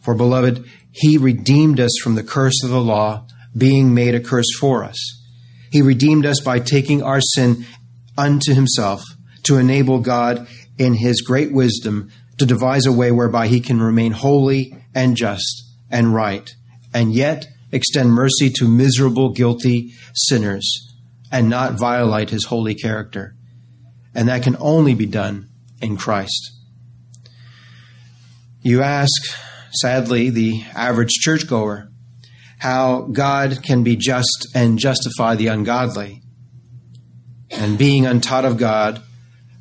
For, 0.02 0.16
beloved, 0.16 0.64
He 0.92 1.18
redeemed 1.18 1.80
us 1.80 1.98
from 2.02 2.16
the 2.16 2.24
curse 2.24 2.64
of 2.64 2.70
the 2.70 2.82
law, 2.82 3.28
being 3.56 3.94
made 3.94 4.16
a 4.16 4.20
curse 4.20 4.56
for 4.60 4.84
us. 4.84 5.18
He 5.72 5.82
redeemed 5.82 6.26
us 6.26 6.40
by 6.40 6.60
taking 6.60 7.04
our 7.04 7.22
sin 7.22 7.66
unto 8.18 8.54
himself 8.54 9.04
to 9.44 9.58
enable 9.58 10.00
God 10.00 10.48
in 10.78 10.96
his 10.96 11.22
great 11.22 11.54
wisdom 11.54 12.10
to 12.38 12.46
devise 12.46 12.86
a 12.86 12.92
way 12.92 13.12
whereby 13.12 13.48
he 13.48 13.60
can 13.60 13.82
remain 13.82 14.12
holy 14.12 14.76
and 14.94 15.16
just 15.16 15.64
and 15.90 16.14
right 16.14 16.54
and 16.94 17.14
yet 17.14 17.48
extend 17.72 18.12
mercy 18.12 18.50
to 18.50 18.68
miserable, 18.68 19.32
guilty 19.32 19.94
sinners 20.14 20.96
and 21.32 21.50
not 21.50 21.74
violate 21.74 22.30
his 22.30 22.46
holy 22.46 22.74
character. 22.74 23.36
And 24.18 24.28
that 24.28 24.44
can 24.44 24.58
only 24.60 24.96
be 24.96 25.06
done 25.06 25.48
in 25.82 25.96
Christ. 25.96 26.52
You 28.62 28.82
ask, 28.82 29.12
sadly, 29.72 30.30
the 30.30 30.64
average 30.76 31.12
churchgoer, 31.12 31.90
how 32.60 33.04
God 33.04 33.64
can 33.64 33.84
be 33.84 33.96
just 33.96 34.50
and 34.54 34.78
justify 34.80 35.36
the 35.36 35.48
ungodly 35.48 36.24
and 37.52 37.78
being 37.78 38.06
untaught 38.06 38.46
of 38.46 38.58
God, 38.58 39.02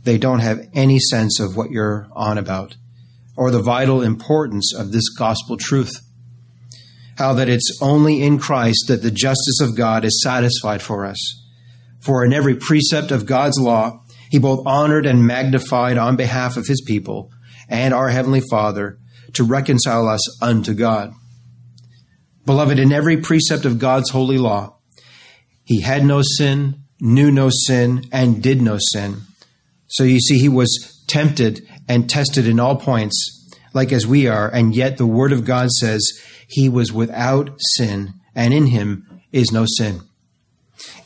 they 0.05 0.19
don't 0.19 0.41
have 0.41 0.67
any 0.73 0.99
sense 0.99 1.39
of 1.41 1.57
what 1.57 1.71
you're 1.71 2.09
on 2.13 2.39
about 2.39 2.77
or 3.37 3.51
the 3.51 3.63
vital 3.63 4.03
importance 4.03 4.75
of 4.75 4.93
this 4.93 5.09
gospel 5.11 5.57
truth. 5.57 6.01
How 7.19 7.33
that 7.35 7.49
it's 7.49 7.79
only 7.81 8.23
in 8.23 8.39
Christ 8.39 8.87
that 8.89 9.03
the 9.03 9.11
justice 9.11 9.61
of 9.61 9.77
God 9.77 10.05
is 10.05 10.23
satisfied 10.23 10.83
for 10.83 11.07
us. 11.07 11.43
For 12.01 12.25
in 12.25 12.33
every 12.33 12.55
precept 12.55 13.11
of 13.11 13.27
God's 13.27 13.59
law, 13.59 14.03
he 14.31 14.39
both 14.39 14.67
honored 14.67 15.07
and 15.07 15.27
magnified 15.27 15.99
on 15.99 16.17
behalf 16.17 16.57
of 16.57 16.67
his 16.67 16.83
people 16.87 17.31
and 17.69 17.93
our 17.95 18.09
Heavenly 18.09 18.43
Father 18.51 18.99
to 19.35 19.45
reconcile 19.45 20.09
us 20.09 20.43
unto 20.43 20.75
God. 20.75 21.13
Beloved, 22.45 22.79
in 22.79 22.93
every 22.93 23.17
precept 23.17 23.65
of 23.65 23.79
God's 23.79 24.11
holy 24.11 24.39
law, 24.39 24.79
he 25.65 25.81
had 25.81 26.05
no 26.05 26.23
sin, 26.23 26.83
knew 27.01 27.31
no 27.31 27.51
sin, 27.51 28.05
and 28.13 28.43
did 28.43 28.63
no 28.63 28.79
sin. 28.93 29.23
So 29.89 30.05
you 30.05 30.21
see, 30.21 30.39
he 30.39 30.49
was 30.49 31.05
tempted 31.09 31.67
and 31.89 32.09
tested 32.09 32.47
in 32.47 32.61
all 32.61 32.77
points, 32.77 33.49
like 33.75 33.93
as 33.93 34.07
we 34.07 34.29
are, 34.29 34.49
and 34.49 34.75
yet 34.75 34.97
the 34.97 35.07
Word 35.07 35.33
of 35.33 35.45
God 35.45 35.71
says 35.71 36.09
he 36.49 36.69
was 36.69 36.93
without 36.93 37.51
sin, 37.77 38.15
and 38.35 38.55
in 38.55 38.67
him 38.67 39.23
is 39.33 39.51
no 39.53 39.65
sin. 39.67 40.01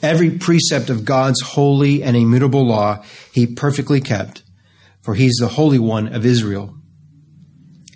Every 0.03 0.31
precept 0.31 0.91
of 0.91 1.05
God's 1.05 1.41
holy 1.41 2.03
and 2.03 2.17
immutable 2.17 2.67
law 2.67 3.05
he 3.33 3.47
perfectly 3.47 4.01
kept, 4.01 4.43
for 5.03 5.15
he's 5.15 5.37
the 5.41 5.49
Holy 5.49 5.79
One 5.79 6.13
of 6.13 6.27
Israel. 6.27 6.75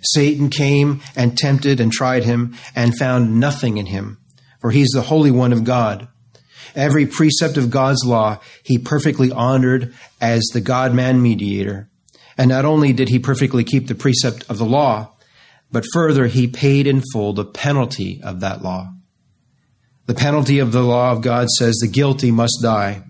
Satan 0.01 0.49
came 0.49 1.01
and 1.15 1.37
tempted 1.37 1.79
and 1.79 1.91
tried 1.91 2.23
him 2.23 2.55
and 2.75 2.97
found 2.97 3.39
nothing 3.39 3.77
in 3.77 3.87
him, 3.87 4.19
for 4.61 4.71
he's 4.71 4.91
the 4.93 5.03
Holy 5.03 5.31
One 5.31 5.51
of 5.51 5.63
God. 5.63 6.07
Every 6.75 7.05
precept 7.05 7.57
of 7.57 7.71
God's 7.71 8.05
law 8.05 8.39
he 8.63 8.77
perfectly 8.77 9.31
honored 9.31 9.93
as 10.19 10.43
the 10.53 10.61
God 10.61 10.93
man 10.93 11.21
mediator. 11.21 11.89
And 12.37 12.49
not 12.49 12.65
only 12.65 12.91
did 12.91 13.09
he 13.09 13.19
perfectly 13.19 13.63
keep 13.63 13.87
the 13.87 13.95
precept 13.95 14.43
of 14.49 14.57
the 14.57 14.65
law, 14.65 15.15
but 15.71 15.85
further, 15.93 16.27
he 16.27 16.47
paid 16.47 16.85
in 16.85 17.01
full 17.13 17.33
the 17.33 17.45
penalty 17.45 18.21
of 18.23 18.39
that 18.41 18.61
law. 18.61 18.94
The 20.05 20.13
penalty 20.13 20.59
of 20.59 20.71
the 20.71 20.83
law 20.83 21.11
of 21.11 21.21
God 21.21 21.49
says 21.49 21.75
the 21.75 21.87
guilty 21.87 22.31
must 22.31 22.59
die. 22.61 23.03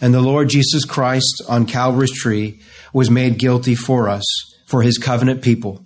And 0.00 0.12
the 0.12 0.20
Lord 0.20 0.50
Jesus 0.50 0.84
Christ 0.84 1.42
on 1.48 1.66
Calvary's 1.66 2.12
tree 2.12 2.60
was 2.92 3.10
made 3.10 3.38
guilty 3.38 3.74
for 3.74 4.08
us, 4.08 4.24
for 4.66 4.82
his 4.82 4.98
covenant 4.98 5.42
people, 5.42 5.84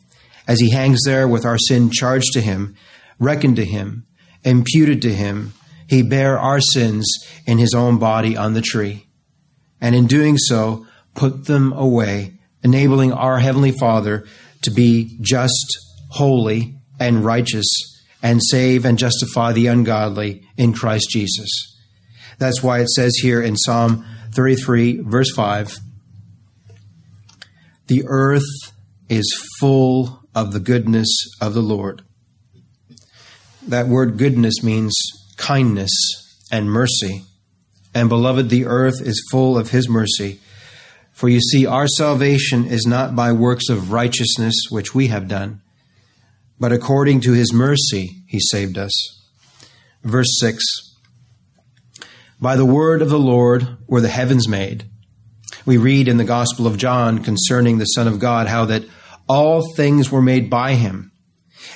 as 0.48 0.60
he 0.60 0.70
hangs 0.70 1.00
there 1.04 1.28
with 1.28 1.44
our 1.44 1.58
sin 1.58 1.90
charged 1.90 2.32
to 2.32 2.40
him, 2.40 2.74
reckoned 3.18 3.56
to 3.56 3.64
him, 3.64 4.06
imputed 4.44 5.02
to 5.02 5.14
him, 5.14 5.52
he 5.86 6.02
bare 6.02 6.38
our 6.38 6.60
sins 6.60 7.06
in 7.46 7.58
his 7.58 7.74
own 7.74 7.98
body 7.98 8.36
on 8.36 8.54
the 8.54 8.60
tree, 8.60 9.06
and 9.80 9.94
in 9.94 10.06
doing 10.06 10.36
so, 10.36 10.86
put 11.14 11.46
them 11.46 11.72
away, 11.72 12.38
enabling 12.62 13.12
our 13.12 13.38
Heavenly 13.38 13.72
Father 13.72 14.26
to 14.62 14.70
be 14.70 15.16
just, 15.20 15.78
holy, 16.10 16.76
and 16.98 17.24
righteous, 17.24 17.66
and 18.22 18.40
save 18.42 18.84
and 18.84 18.98
justify 18.98 19.52
the 19.52 19.66
ungodly 19.66 20.42
in 20.56 20.72
Christ 20.72 21.08
Jesus. 21.10 21.48
That's 22.38 22.62
why 22.62 22.80
it 22.80 22.88
says 22.88 23.16
here 23.16 23.42
in 23.42 23.56
Psalm 23.56 24.04
33, 24.32 25.00
verse 25.02 25.32
5 25.34 25.78
The 27.86 28.04
earth 28.06 28.72
is 29.08 29.32
full 29.58 30.22
of 30.34 30.52
the 30.52 30.60
goodness 30.60 31.08
of 31.40 31.54
the 31.54 31.62
Lord. 31.62 32.02
That 33.66 33.86
word 33.86 34.18
goodness 34.18 34.62
means 34.62 34.96
kindness 35.36 35.92
and 36.50 36.70
mercy. 36.70 37.24
And 37.94 38.08
beloved, 38.08 38.48
the 38.48 38.66
earth 38.66 39.00
is 39.00 39.26
full 39.30 39.58
of 39.58 39.70
his 39.70 39.88
mercy. 39.88 40.40
For 41.12 41.28
you 41.28 41.40
see, 41.40 41.66
our 41.66 41.88
salvation 41.88 42.64
is 42.64 42.86
not 42.86 43.16
by 43.16 43.32
works 43.32 43.68
of 43.68 43.90
righteousness 43.92 44.54
which 44.70 44.94
we 44.94 45.08
have 45.08 45.26
done, 45.26 45.60
but 46.60 46.72
according 46.72 47.20
to 47.20 47.32
his 47.32 47.52
mercy 47.52 48.22
he 48.26 48.40
saved 48.40 48.78
us. 48.78 48.92
Verse 50.02 50.38
6 50.40 50.62
By 52.40 52.56
the 52.56 52.66
word 52.66 53.02
of 53.02 53.10
the 53.10 53.18
Lord 53.18 53.78
were 53.86 54.00
the 54.00 54.08
heavens 54.08 54.48
made. 54.48 54.84
We 55.66 55.76
read 55.76 56.08
in 56.08 56.16
the 56.16 56.24
Gospel 56.24 56.66
of 56.66 56.78
John 56.78 57.22
concerning 57.22 57.78
the 57.78 57.84
Son 57.84 58.08
of 58.08 58.18
God 58.18 58.46
how 58.46 58.64
that 58.66 58.84
all 59.28 59.74
things 59.74 60.10
were 60.10 60.22
made 60.22 60.48
by 60.48 60.74
him, 60.74 61.12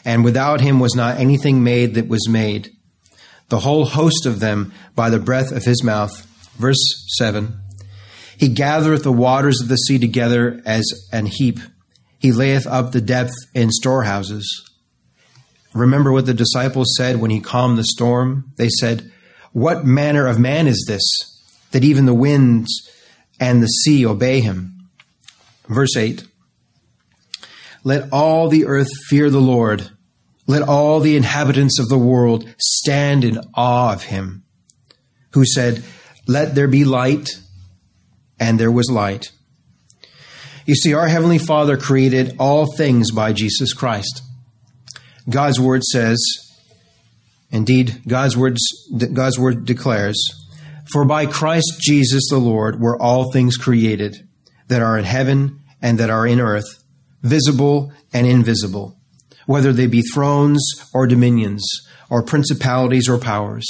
and 0.05 0.25
without 0.25 0.61
him 0.61 0.81
was 0.81 0.95
not 0.95 1.19
anything 1.19 1.63
made 1.63 1.95
that 1.95 2.09
was 2.09 2.29
made. 2.29 2.71
The 3.51 3.61
whole 3.61 3.85
host 3.85 4.25
of 4.25 4.41
them 4.41 4.73
by 4.95 5.11
the 5.11 5.19
breath 5.19 5.53
of 5.53 5.65
his 5.65 5.85
mouth. 5.85 6.27
Verse 6.57 6.83
7 7.19 7.61
He 8.39 8.49
gathereth 8.49 9.03
the 9.03 9.13
waters 9.13 9.61
of 9.61 9.69
the 9.69 9.77
sea 9.77 9.99
together 9.99 10.63
as 10.65 10.87
an 11.13 11.27
heap. 11.27 11.59
He 12.19 12.33
layeth 12.33 12.67
up 12.67 12.93
the 12.93 13.01
depth 13.01 13.35
in 13.53 13.71
storehouses. 13.71 14.72
Remember 15.75 16.13
what 16.13 16.27
the 16.27 16.35
disciples 16.35 16.95
said 16.97 17.21
when 17.21 17.31
he 17.31 17.41
calmed 17.41 17.79
the 17.79 17.85
storm? 17.85 18.53
They 18.57 18.69
said, 18.69 19.11
What 19.53 19.87
manner 19.87 20.27
of 20.27 20.39
man 20.39 20.67
is 20.67 20.85
this, 20.87 21.03
that 21.71 21.85
even 21.85 22.05
the 22.07 22.15
winds 22.15 22.91
and 23.41 23.63
the 23.63 23.69
sea 23.69 24.05
obey 24.05 24.41
him? 24.41 24.89
Verse 25.69 25.97
8 25.97 26.25
Let 27.85 28.13
all 28.13 28.49
the 28.49 28.67
earth 28.67 28.91
fear 29.09 29.31
the 29.31 29.41
Lord. 29.41 29.91
Let 30.47 30.63
all 30.63 31.01
the 31.01 31.17
inhabitants 31.17 31.79
of 31.79 31.89
the 31.89 31.99
world 31.99 32.53
stand 32.59 33.25
in 33.25 33.39
awe 33.55 33.93
of 33.93 34.05
him. 34.05 34.45
Who 35.31 35.47
said, 35.47 35.83
Let 36.27 36.55
there 36.55 36.69
be 36.69 36.85
light, 36.85 37.31
and 38.39 38.59
there 38.59 38.73
was 38.73 38.91
light. 38.91 39.31
You 40.67 40.75
see, 40.75 40.93
our 40.93 41.09
Heavenly 41.09 41.39
Father 41.39 41.77
created 41.77 42.37
all 42.39 42.67
things 42.77 43.11
by 43.11 43.33
Jesus 43.33 43.73
Christ. 43.73 44.23
God's 45.29 45.61
word 45.61 45.83
says, 45.85 46.19
indeed, 47.51 48.03
God's 48.07 48.37
words, 48.37 48.61
God's 49.13 49.39
word 49.39 49.65
declares, 49.65 50.21
for 50.93 51.05
by 51.05 51.27
Christ 51.27 51.79
Jesus 51.81 52.25
the 52.29 52.39
Lord 52.39 52.81
were 52.81 53.01
all 53.01 53.31
things 53.31 53.57
created 53.57 54.29
that 54.69 54.83
are 54.83 54.99
in 54.99 55.05
heaven 55.05 55.61
and 55.81 55.99
that 55.99 56.11
are 56.11 56.27
in 56.27 56.41
earth, 56.41 56.85
visible 57.23 57.93
and 58.13 58.27
invisible, 58.27 58.99
whether 59.47 59.73
they 59.73 59.87
be 59.87 60.03
thrones 60.03 60.63
or 60.93 61.07
dominions 61.07 61.65
or 62.11 62.23
principalities 62.23 63.09
or 63.09 63.19
powers. 63.19 63.67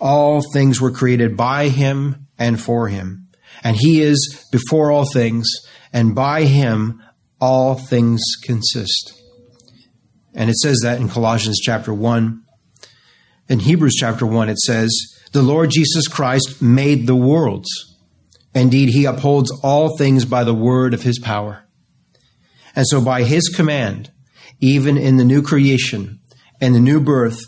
All 0.00 0.42
things 0.52 0.80
were 0.80 0.90
created 0.90 1.36
by 1.36 1.68
him 1.68 2.26
and 2.38 2.60
for 2.60 2.88
him. 2.88 3.28
And 3.62 3.76
he 3.76 4.02
is 4.02 4.46
before 4.52 4.92
all 4.92 5.06
things, 5.10 5.50
and 5.92 6.14
by 6.14 6.44
him 6.44 7.02
all 7.40 7.74
things 7.74 8.20
consist. 8.42 9.12
And 10.34 10.50
it 10.50 10.56
says 10.56 10.80
that 10.82 11.00
in 11.00 11.08
Colossians 11.08 11.60
chapter 11.60 11.94
1. 11.94 12.42
In 13.48 13.60
Hebrews 13.60 13.94
chapter 13.94 14.26
1, 14.26 14.48
it 14.48 14.58
says, 14.58 14.90
The 15.32 15.42
Lord 15.42 15.70
Jesus 15.70 16.08
Christ 16.08 16.60
made 16.60 17.06
the 17.06 17.14
worlds. 17.14 17.68
Indeed, 18.54 18.90
he 18.90 19.04
upholds 19.04 19.50
all 19.62 19.96
things 19.96 20.24
by 20.24 20.44
the 20.44 20.54
word 20.54 20.92
of 20.92 21.02
his 21.02 21.18
power. 21.18 21.64
And 22.74 22.86
so, 22.86 23.00
by 23.00 23.22
his 23.22 23.48
command, 23.48 24.10
even 24.60 24.96
in 24.96 25.16
the 25.16 25.24
new 25.24 25.42
creation 25.42 26.20
and 26.60 26.74
the 26.74 26.80
new 26.80 27.00
birth, 27.00 27.38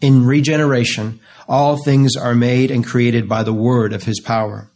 in 0.00 0.26
regeneration, 0.26 1.20
all 1.48 1.82
things 1.82 2.14
are 2.16 2.34
made 2.34 2.70
and 2.70 2.84
created 2.84 3.26
by 3.26 3.42
the 3.42 3.54
word 3.54 3.94
of 3.94 4.02
his 4.02 4.20
power. 4.20 4.70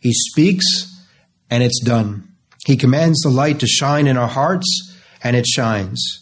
He 0.00 0.12
speaks, 0.12 0.64
and 1.48 1.62
it's 1.62 1.80
done. 1.84 2.32
He 2.66 2.76
commands 2.76 3.20
the 3.20 3.30
light 3.30 3.60
to 3.60 3.66
shine 3.66 4.08
in 4.08 4.16
our 4.16 4.28
hearts, 4.28 4.96
and 5.22 5.36
it 5.36 5.46
shines 5.46 6.19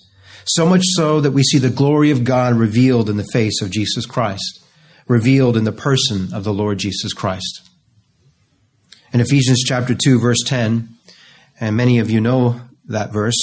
so 0.49 0.67
much 0.67 0.83
so 0.95 1.21
that 1.21 1.33
we 1.33 1.43
see 1.43 1.59
the 1.59 1.71
glory 1.71 2.11
of 2.11 2.25
God 2.25 2.55
revealed 2.55 3.11
in 3.11 3.17
the 3.17 3.29
face 3.33 3.61
of 3.61 3.71
Jesus 3.71 4.07
Christ, 4.07 4.65
revealed 5.07 5.57
in 5.57 5.65
the 5.65 5.73
person 5.73 6.33
of 6.33 6.45
the 6.45 6.53
Lord 6.53 6.79
Jesus 6.79 7.13
Christ. 7.13 7.69
In 9.13 9.21
Ephesians 9.21 9.63
chapter 9.67 9.95
2 9.95 10.19
verse 10.19 10.43
10, 10.47 10.89
and 11.61 11.77
many 11.77 11.99
of 11.99 12.11
you 12.11 12.21
know 12.21 12.61
that 12.87 13.13
verse, 13.13 13.37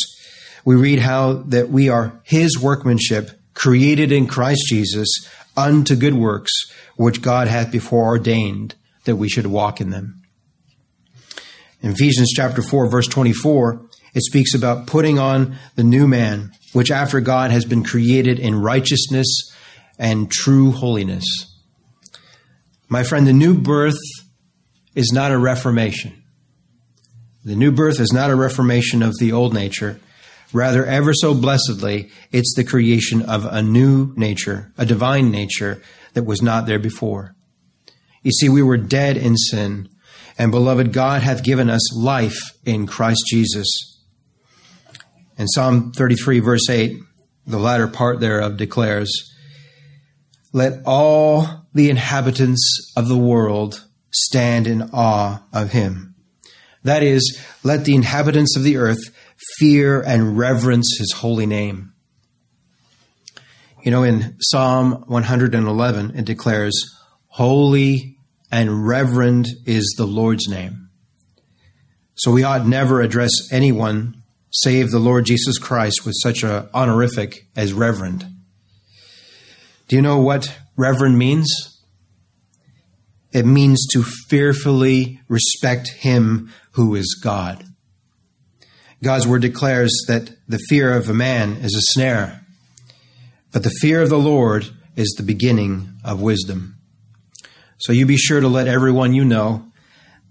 we 0.64 0.76
read 0.76 1.00
how 1.00 1.34
that 1.34 1.70
we 1.70 1.90
are 1.90 2.20
his 2.24 2.60
workmanship 2.60 3.32
created 3.54 4.12
in 4.12 4.28
Christ 4.28 4.64
Jesus 4.68 5.08
unto 5.56 5.96
good 5.96 6.16
works 6.16 6.52
which 6.98 7.22
God 7.22 7.48
hath 7.48 7.72
before 7.72 8.06
ordained 8.06 8.76
that 9.06 9.16
we 9.16 9.30
should 9.30 9.48
walk 9.48 9.80
in 9.80 9.92
them. 9.92 10.22
In 11.82 11.92
Ephesians 11.92 12.32
chapter 12.36 12.62
4 12.62 12.90
verse 12.90 13.08
24, 13.08 13.82
it 14.16 14.24
speaks 14.24 14.56
about 14.56 14.88
putting 14.88 15.20
on 15.20 15.58
the 15.76 15.84
new 15.84 16.08
man 16.08 16.52
which 16.76 16.92
after 16.92 17.22
God 17.22 17.52
has 17.52 17.64
been 17.64 17.86
created 17.86 18.38
in 18.38 18.62
righteousness 18.62 19.26
and 19.98 20.30
true 20.30 20.72
holiness. 20.72 21.24
My 22.90 23.02
friend, 23.04 23.26
the 23.26 23.32
new 23.32 23.54
birth 23.54 23.96
is 24.94 25.14
not 25.14 25.32
a 25.32 25.38
reformation. 25.38 26.22
The 27.46 27.56
new 27.56 27.72
birth 27.72 28.02
is 28.02 28.12
not 28.12 28.30
a 28.30 28.36
reformation 28.36 29.02
of 29.02 29.18
the 29.20 29.32
old 29.32 29.54
nature. 29.54 30.02
Rather, 30.52 30.86
ever 30.86 31.14
so 31.14 31.34
blessedly, 31.34 32.12
it's 32.34 32.54
the 32.58 32.66
creation 32.66 33.22
of 33.22 33.46
a 33.46 33.62
new 33.62 34.14
nature, 34.18 34.74
a 34.78 34.86
divine 34.86 35.32
nature 35.32 35.82
that 36.14 36.26
was 36.26 36.42
not 36.42 36.66
there 36.66 36.78
before. 36.78 37.38
You 38.22 38.32
see, 38.32 38.50
we 38.50 38.62
were 38.62 38.76
dead 38.76 39.16
in 39.16 39.38
sin, 39.38 39.88
and 40.38 40.52
beloved, 40.52 40.92
God 40.92 41.22
hath 41.22 41.42
given 41.42 41.70
us 41.70 41.96
life 41.96 42.52
in 42.66 42.86
Christ 42.86 43.24
Jesus. 43.30 43.95
In 45.38 45.48
Psalm 45.48 45.92
33, 45.92 46.40
verse 46.40 46.70
8, 46.70 46.98
the 47.46 47.60
latter 47.60 47.88
part 47.88 48.20
thereof 48.20 48.58
declares, 48.58 49.12
Let 50.54 50.82
all 50.86 51.66
the 51.74 51.90
inhabitants 51.90 52.94
of 52.96 53.08
the 53.08 53.18
world 53.18 53.86
stand 54.12 54.66
in 54.66 54.90
awe 54.94 55.44
of 55.52 55.72
him. 55.72 56.16
That 56.84 57.04
is, 57.04 57.42
let 57.64 57.84
the 57.84 57.96
inhabitants 57.96 58.56
of 58.56 58.64
the 58.64 58.78
earth 58.78 59.14
fear 59.58 60.02
and 60.02 60.38
reverence 60.38 60.98
his 60.98 61.12
holy 61.12 61.46
name. 61.46 61.94
You 63.84 63.92
know, 63.92 64.04
in 64.04 64.36
Psalm 64.40 65.04
111, 65.08 66.18
it 66.18 66.26
declares, 66.26 66.74
Holy 67.28 68.18
and 68.52 68.88
reverend 68.88 69.48
is 69.66 69.94
the 69.98 70.06
Lord's 70.06 70.48
name. 70.48 70.90
So 72.16 72.32
we 72.32 72.44
ought 72.44 72.66
never 72.66 73.02
address 73.02 73.32
anyone 73.52 74.24
save 74.62 74.92
the 74.92 75.00
Lord 75.00 75.26
Jesus 75.26 75.58
Christ 75.58 76.06
with 76.06 76.16
such 76.22 76.44
a 76.44 76.70
honorific 76.74 77.48
as 77.56 77.74
reverend. 77.74 78.26
Do 79.88 79.96
you 79.96 80.02
know 80.02 80.20
what 80.20 80.58
reverend 80.78 81.18
means? 81.18 81.82
It 83.32 83.46
means 83.46 83.86
to 83.92 84.02
fearfully 84.02 85.20
respect 85.28 85.90
him 85.90 86.54
who 86.72 86.96
is 86.96 87.20
God. 87.22 87.66
God's 89.04 89.28
word 89.28 89.42
declares 89.42 89.92
that 90.08 90.32
the 90.48 90.60
fear 90.70 90.96
of 90.96 91.10
a 91.10 91.14
man 91.14 91.58
is 91.58 91.76
a 91.76 91.92
snare, 91.94 92.46
but 93.52 93.64
the 93.64 93.76
fear 93.82 94.02
of 94.02 94.10
the 94.10 94.18
Lord 94.18 94.70
is 94.96 95.14
the 95.18 95.24
beginning 95.24 95.90
of 96.04 96.22
wisdom. 96.22 96.78
So 97.78 97.92
you 97.92 98.06
be 98.06 98.18
sure 98.18 98.40
to 98.40 98.48
let 98.48 98.68
everyone 98.68 99.14
you 99.14 99.26
know 99.26 99.70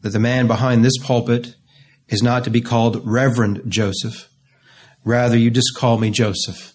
that 0.00 0.10
the 0.10 0.18
man 0.18 0.46
behind 0.46 0.82
this 0.82 0.96
pulpit 0.98 1.54
is 2.08 2.22
not 2.22 2.44
to 2.44 2.50
be 2.50 2.60
called 2.60 3.00
Reverend 3.04 3.62
Joseph. 3.68 4.28
Rather, 5.04 5.36
you 5.36 5.50
just 5.50 5.74
call 5.76 5.98
me 5.98 6.10
Joseph. 6.10 6.72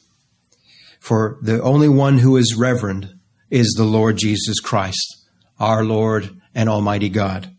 For 0.99 1.37
the 1.41 1.61
only 1.61 1.89
one 1.89 2.19
who 2.19 2.37
is 2.37 2.55
reverend 2.55 3.13
is 3.49 3.73
the 3.75 3.85
Lord 3.85 4.17
Jesus 4.17 4.59
Christ, 4.59 5.25
our 5.59 5.83
Lord 5.83 6.29
and 6.53 6.69
Almighty 6.69 7.09
God. 7.09 7.55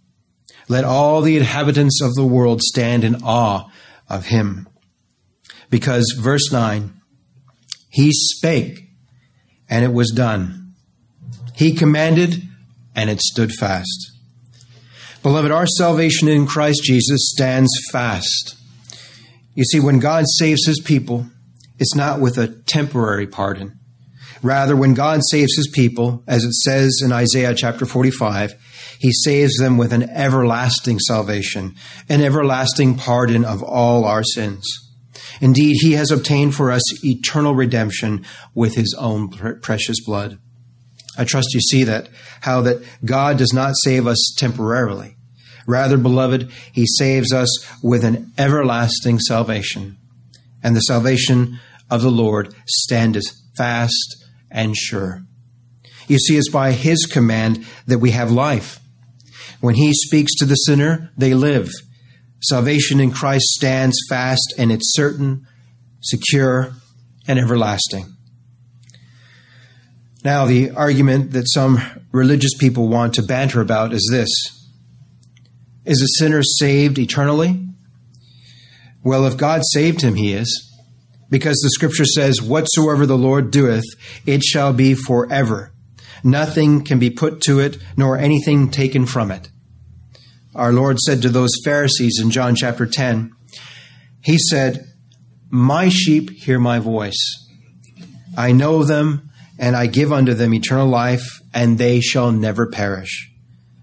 Let 0.69 0.85
all 0.85 1.21
the 1.21 1.37
inhabitants 1.37 2.01
of 2.01 2.15
the 2.15 2.25
world 2.25 2.63
stand 2.63 3.03
in 3.03 3.23
awe 3.25 3.71
of 4.09 4.27
him. 4.27 4.69
Because, 5.69 6.15
verse 6.17 6.53
9, 6.53 6.95
he 7.89 8.13
spake, 8.13 8.91
and 9.69 9.85
it 9.85 9.93
was 9.93 10.11
done. 10.11 10.75
He 11.57 11.75
commanded, 11.75 12.43
and 12.95 13.11
it 13.11 13.21
stood 13.21 13.53
fast. 13.53 14.13
Beloved, 15.23 15.51
our 15.51 15.67
salvation 15.67 16.29
in 16.29 16.47
Christ 16.47 16.83
Jesus 16.83 17.31
stands 17.31 17.71
fast. 17.93 18.57
You 19.55 19.65
see, 19.65 19.79
when 19.79 19.99
God 19.99 20.25
saves 20.39 20.65
his 20.65 20.81
people, 20.81 21.27
it's 21.79 21.95
not 21.95 22.21
with 22.21 22.39
a 22.39 22.49
temporary 22.67 23.27
pardon. 23.27 23.79
Rather, 24.43 24.75
when 24.75 24.95
God 24.95 25.21
saves 25.31 25.55
his 25.57 25.69
people, 25.75 26.25
as 26.27 26.45
it 26.45 26.55
says 26.55 27.03
in 27.05 27.13
Isaiah 27.13 27.55
chapter 27.55 27.85
45, 27.85 28.55
he 28.99 29.13
saves 29.13 29.57
them 29.59 29.77
with 29.77 29.93
an 29.93 30.09
everlasting 30.09 30.99
salvation, 31.01 31.75
an 32.09 32.23
everlasting 32.23 32.97
pardon 32.97 33.45
of 33.45 33.63
all 33.63 34.07
our 34.07 34.25
sins. 34.25 34.67
Indeed, 35.43 35.77
he 35.81 35.93
has 35.93 36.11
obtained 36.11 36.55
for 36.55 36.71
us 36.71 37.05
eternal 37.05 37.55
redemption 37.55 38.25
with 38.55 38.75
his 38.75 38.97
own 38.99 39.29
precious 39.61 40.03
blood. 40.03 40.39
I 41.21 41.25
trust 41.25 41.53
you 41.53 41.61
see 41.61 41.85
that, 41.85 42.09
how 42.41 42.63
that 42.63 42.83
God 43.05 43.37
does 43.37 43.53
not 43.53 43.75
save 43.77 44.07
us 44.07 44.35
temporarily. 44.39 45.17
Rather, 45.67 45.99
beloved, 45.99 46.51
he 46.73 46.87
saves 46.87 47.31
us 47.31 47.51
with 47.83 48.05
an 48.05 48.33
everlasting 48.39 49.19
salvation. 49.19 49.99
And 50.63 50.75
the 50.75 50.81
salvation 50.81 51.61
of 51.91 52.01
the 52.01 52.11
Lord 52.11 52.55
standeth 52.67 53.31
fast 53.55 54.25
and 54.51 54.75
sure. 54.75 55.21
You 56.09 56.19
see, 56.19 56.39
it's 56.39 56.49
by 56.49 56.73
his 56.73 57.05
command 57.05 57.67
that 57.87 57.99
we 57.99 58.13
have 58.13 58.33
life. 58.33 58.81
When 59.61 59.75
he 59.75 59.93
speaks 59.93 60.35
to 60.37 60.47
the 60.47 60.55
sinner, 60.55 61.11
they 61.19 61.35
live. 61.35 61.71
Salvation 62.41 62.99
in 62.99 63.11
Christ 63.11 63.45
stands 63.45 63.99
fast 64.09 64.55
and 64.57 64.73
it's 64.73 64.95
certain, 64.95 65.47
secure, 66.01 66.73
and 67.29 67.39
everlasting. 67.39 68.17
Now, 70.23 70.45
the 70.45 70.71
argument 70.73 71.33
that 71.33 71.49
some 71.49 71.81
religious 72.13 72.55
people 72.59 72.89
want 72.89 73.15
to 73.15 73.23
banter 73.23 73.61
about 73.61 73.93
is 73.93 74.07
this 74.11 74.29
Is 75.85 76.03
a 76.03 76.19
sinner 76.19 76.43
saved 76.43 76.99
eternally? 76.99 77.67
Well, 79.03 79.27
if 79.27 79.39
God 79.39 79.63
saved 79.73 80.03
him, 80.03 80.17
he 80.17 80.35
is. 80.35 80.67
Because 81.31 81.59
the 81.63 81.71
scripture 81.71 82.05
says, 82.05 82.43
Whatsoever 82.43 83.07
the 83.07 83.17
Lord 83.17 83.51
doeth, 83.51 83.85
it 84.27 84.43
shall 84.43 84.73
be 84.73 84.95
forever. 84.95 85.73
Nothing 86.23 86.85
can 86.85 86.99
be 86.99 87.09
put 87.09 87.41
to 87.43 87.61
it, 87.61 87.79
nor 87.97 88.19
anything 88.19 88.71
taken 88.71 89.07
from 89.07 89.31
it. 89.31 89.49
Our 90.55 90.73
Lord 90.73 90.99
said 90.99 91.23
to 91.23 91.31
those 91.31 91.53
Pharisees 91.65 92.19
in 92.21 92.31
John 92.31 92.57
chapter 92.57 92.85
10, 92.85 93.33
He 94.23 94.37
said, 94.37 94.93
My 95.49 95.89
sheep 95.89 96.31
hear 96.31 96.59
my 96.59 96.79
voice. 96.79 97.49
I 98.37 98.53
know 98.53 98.85
them 98.85 99.30
and 99.61 99.77
I 99.77 99.87
give 99.87 100.11
unto 100.11 100.33
them 100.33 100.55
eternal 100.55 100.89
life, 100.89 101.43
and 101.53 101.77
they 101.77 102.01
shall 102.01 102.33
never 102.33 102.67
perish. 102.67 103.31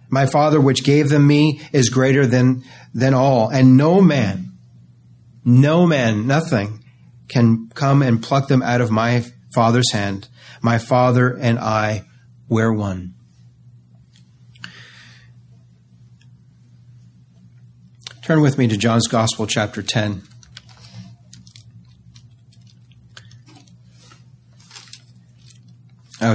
My 0.10 0.26
Father, 0.26 0.60
which 0.60 0.84
gave 0.84 1.10
them 1.10 1.28
me, 1.28 1.62
is 1.72 1.90
greater 1.90 2.26
than, 2.26 2.64
than 2.96 3.14
all, 3.14 3.50
and 3.50 3.78
no 3.78 4.02
man, 4.02 4.54
no 5.46 5.86
man, 5.86 6.26
nothing, 6.26 6.84
can 7.30 7.70
come 7.76 8.02
and 8.02 8.24
pluck 8.24 8.48
them 8.48 8.64
out 8.64 8.82
of 8.82 8.90
my 8.90 9.24
Father's 9.54 9.92
hand. 9.92 10.28
My 10.62 10.80
Father 10.80 11.38
and 11.38 11.60
I, 11.60 12.06
we're 12.50 12.74
one. 12.74 13.14
Turn 18.24 18.42
with 18.42 18.58
me 18.58 18.68
to 18.68 18.78
John's 18.78 19.08
Gospel, 19.08 19.46
chapter 19.46 19.84
10. 19.84 20.24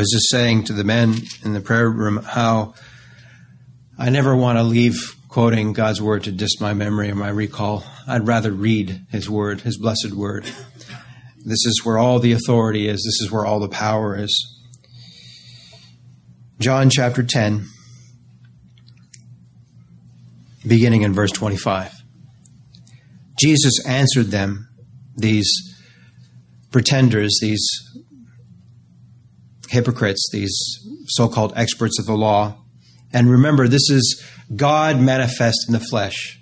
Was 0.03 0.11
just 0.11 0.31
saying 0.33 0.65
to 0.65 0.73
the 0.73 0.83
men 0.83 1.15
in 1.45 1.53
the 1.53 1.61
prayer 1.61 1.89
room 1.89 2.17
how 2.17 2.75
I 3.97 4.11
never 4.11 4.35
want 4.35 4.59
to 4.59 4.65
leave 4.65 5.15
quoting 5.29 5.73
God's 5.73 6.03
word 6.03 6.25
to 6.25 6.33
just 6.33 6.61
my 6.61 6.75
memory 6.75 7.09
or 7.09 7.15
my 7.15 7.29
recall. 7.29 7.85
I'd 8.09 8.27
rather 8.27 8.51
read 8.51 9.07
His 9.13 9.31
word, 9.31 9.61
His 9.61 9.79
blessed 9.79 10.11
word. 10.11 10.47
This 11.45 11.65
is 11.67 11.83
where 11.85 11.99
all 11.99 12.19
the 12.19 12.33
authority 12.33 12.89
is, 12.89 13.05
this 13.05 13.25
is 13.25 13.31
where 13.31 13.47
all 13.47 13.61
the 13.61 13.69
power 13.69 14.17
is. 14.17 14.35
John 16.59 16.91
chapter 16.91 17.23
10, 17.23 17.69
beginning 20.67 21.03
in 21.03 21.13
verse 21.13 21.31
25. 21.31 21.93
Jesus 23.39 23.87
answered 23.87 24.33
them, 24.33 24.69
these 25.17 25.49
pretenders, 26.73 27.39
these 27.41 27.65
hypocrites, 29.73 30.29
these 30.33 30.55
so 31.09 31.29
called 31.29 31.53
experts 31.57 31.99
of 31.99 32.07
the 32.07 32.15
law. 32.15 32.57
And 33.13 33.31
remember, 33.31 33.67
this 33.69 33.89
is 33.91 34.23
God 34.55 35.01
manifest 35.01 35.65
in 35.67 35.73
the 35.73 35.81
flesh. 35.81 36.39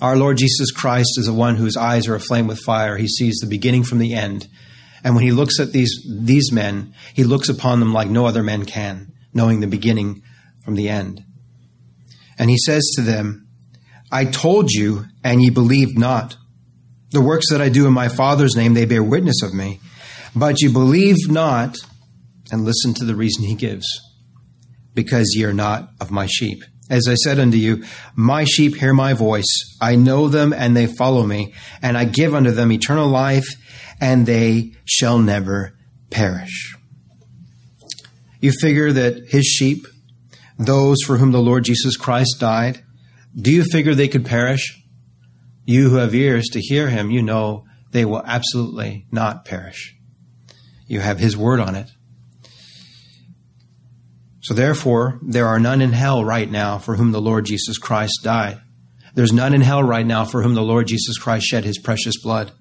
Our 0.00 0.16
Lord 0.16 0.36
Jesus 0.36 0.70
Christ 0.70 1.14
is 1.16 1.24
the 1.24 1.32
one 1.32 1.56
whose 1.56 1.76
eyes 1.76 2.06
are 2.06 2.14
aflame 2.14 2.46
with 2.46 2.60
fire. 2.60 2.98
He 2.98 3.08
sees 3.08 3.36
the 3.36 3.46
beginning 3.46 3.82
from 3.82 3.98
the 3.98 4.14
end. 4.14 4.46
And 5.02 5.14
when 5.14 5.24
he 5.24 5.32
looks 5.32 5.58
at 5.58 5.72
these, 5.72 6.06
these 6.06 6.52
men, 6.52 6.94
he 7.14 7.24
looks 7.24 7.48
upon 7.48 7.80
them 7.80 7.94
like 7.94 8.10
no 8.10 8.26
other 8.26 8.42
men 8.42 8.66
can, 8.66 9.12
knowing 9.32 9.60
the 9.60 9.66
beginning 9.66 10.22
from 10.64 10.74
the 10.74 10.90
end. 10.90 11.24
And 12.38 12.50
he 12.50 12.58
says 12.58 12.92
to 12.96 13.02
them, 13.02 13.48
I 14.12 14.26
told 14.26 14.70
you, 14.70 15.06
and 15.24 15.42
ye 15.42 15.48
believed 15.48 15.98
not. 15.98 16.36
The 17.10 17.22
works 17.22 17.46
that 17.50 17.62
I 17.62 17.70
do 17.70 17.86
in 17.86 17.94
my 17.94 18.08
Father's 18.08 18.54
name, 18.54 18.74
they 18.74 18.84
bear 18.84 19.02
witness 19.02 19.42
of 19.42 19.54
me. 19.54 19.80
But 20.34 20.60
ye 20.60 20.70
believe 20.70 21.30
not 21.30 21.78
and 22.50 22.64
listen 22.64 22.94
to 22.94 23.04
the 23.04 23.14
reason 23.14 23.44
he 23.44 23.54
gives. 23.54 23.86
Because 24.94 25.34
ye 25.34 25.44
are 25.44 25.52
not 25.52 25.90
of 26.00 26.10
my 26.10 26.26
sheep. 26.26 26.62
As 26.88 27.08
I 27.08 27.14
said 27.14 27.38
unto 27.38 27.56
you, 27.56 27.84
my 28.14 28.44
sheep 28.44 28.76
hear 28.76 28.94
my 28.94 29.12
voice. 29.12 29.76
I 29.80 29.96
know 29.96 30.28
them 30.28 30.52
and 30.52 30.76
they 30.76 30.86
follow 30.86 31.24
me, 31.24 31.52
and 31.82 31.98
I 31.98 32.04
give 32.04 32.34
unto 32.34 32.52
them 32.52 32.70
eternal 32.70 33.08
life, 33.08 33.48
and 34.00 34.24
they 34.24 34.72
shall 34.84 35.18
never 35.18 35.76
perish. 36.10 36.76
You 38.40 38.52
figure 38.52 38.92
that 38.92 39.28
his 39.28 39.44
sheep, 39.44 39.86
those 40.58 41.02
for 41.02 41.16
whom 41.16 41.32
the 41.32 41.40
Lord 41.40 41.64
Jesus 41.64 41.96
Christ 41.96 42.36
died, 42.38 42.82
do 43.34 43.52
you 43.52 43.64
figure 43.64 43.94
they 43.94 44.08
could 44.08 44.24
perish? 44.24 44.80
You 45.64 45.90
who 45.90 45.96
have 45.96 46.14
ears 46.14 46.46
to 46.52 46.60
hear 46.60 46.88
him, 46.88 47.10
you 47.10 47.22
know 47.22 47.64
they 47.90 48.04
will 48.04 48.22
absolutely 48.24 49.06
not 49.10 49.44
perish. 49.44 49.96
You 50.86 51.00
have 51.00 51.18
his 51.18 51.36
word 51.36 51.58
on 51.58 51.74
it. 51.74 51.90
So 54.46 54.54
therefore, 54.54 55.18
there 55.22 55.48
are 55.48 55.58
none 55.58 55.82
in 55.82 55.92
hell 55.92 56.24
right 56.24 56.48
now 56.48 56.78
for 56.78 56.94
whom 56.94 57.10
the 57.10 57.20
Lord 57.20 57.46
Jesus 57.46 57.78
Christ 57.78 58.20
died. 58.22 58.60
There's 59.12 59.32
none 59.32 59.52
in 59.52 59.60
hell 59.60 59.82
right 59.82 60.06
now 60.06 60.24
for 60.24 60.40
whom 60.40 60.54
the 60.54 60.62
Lord 60.62 60.86
Jesus 60.86 61.18
Christ 61.18 61.46
shed 61.46 61.64
his 61.64 61.80
precious 61.80 62.22
blood. 62.22 62.52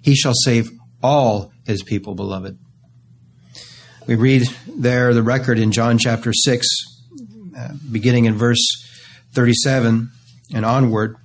He 0.00 0.14
shall 0.14 0.34
save 0.44 0.70
all 1.02 1.52
his 1.66 1.82
people, 1.82 2.14
beloved. 2.14 2.60
We 4.06 4.14
read 4.14 4.46
there 4.68 5.12
the 5.12 5.24
record 5.24 5.58
in 5.58 5.72
John 5.72 5.98
chapter 5.98 6.32
6, 6.32 6.68
uh, 7.58 7.68
beginning 7.90 8.26
in 8.26 8.36
verse 8.36 8.64
37 9.32 10.12
and 10.54 10.64
onward. 10.64 11.16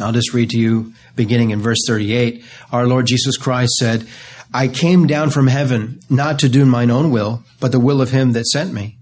I'll 0.00 0.10
just 0.10 0.34
read 0.34 0.50
to 0.50 0.58
you 0.58 0.92
beginning 1.14 1.50
in 1.50 1.60
verse 1.60 1.78
38. 1.86 2.42
Our 2.72 2.88
Lord 2.88 3.06
Jesus 3.06 3.36
Christ 3.36 3.74
said, 3.74 4.08
I 4.54 4.68
came 4.68 5.06
down 5.06 5.30
from 5.30 5.46
heaven 5.46 6.00
not 6.10 6.38
to 6.40 6.48
do 6.48 6.66
mine 6.66 6.90
own 6.90 7.10
will, 7.10 7.42
but 7.60 7.72
the 7.72 7.80
will 7.80 8.02
of 8.02 8.10
him 8.10 8.32
that 8.32 8.46
sent 8.46 8.72
me. 8.72 8.98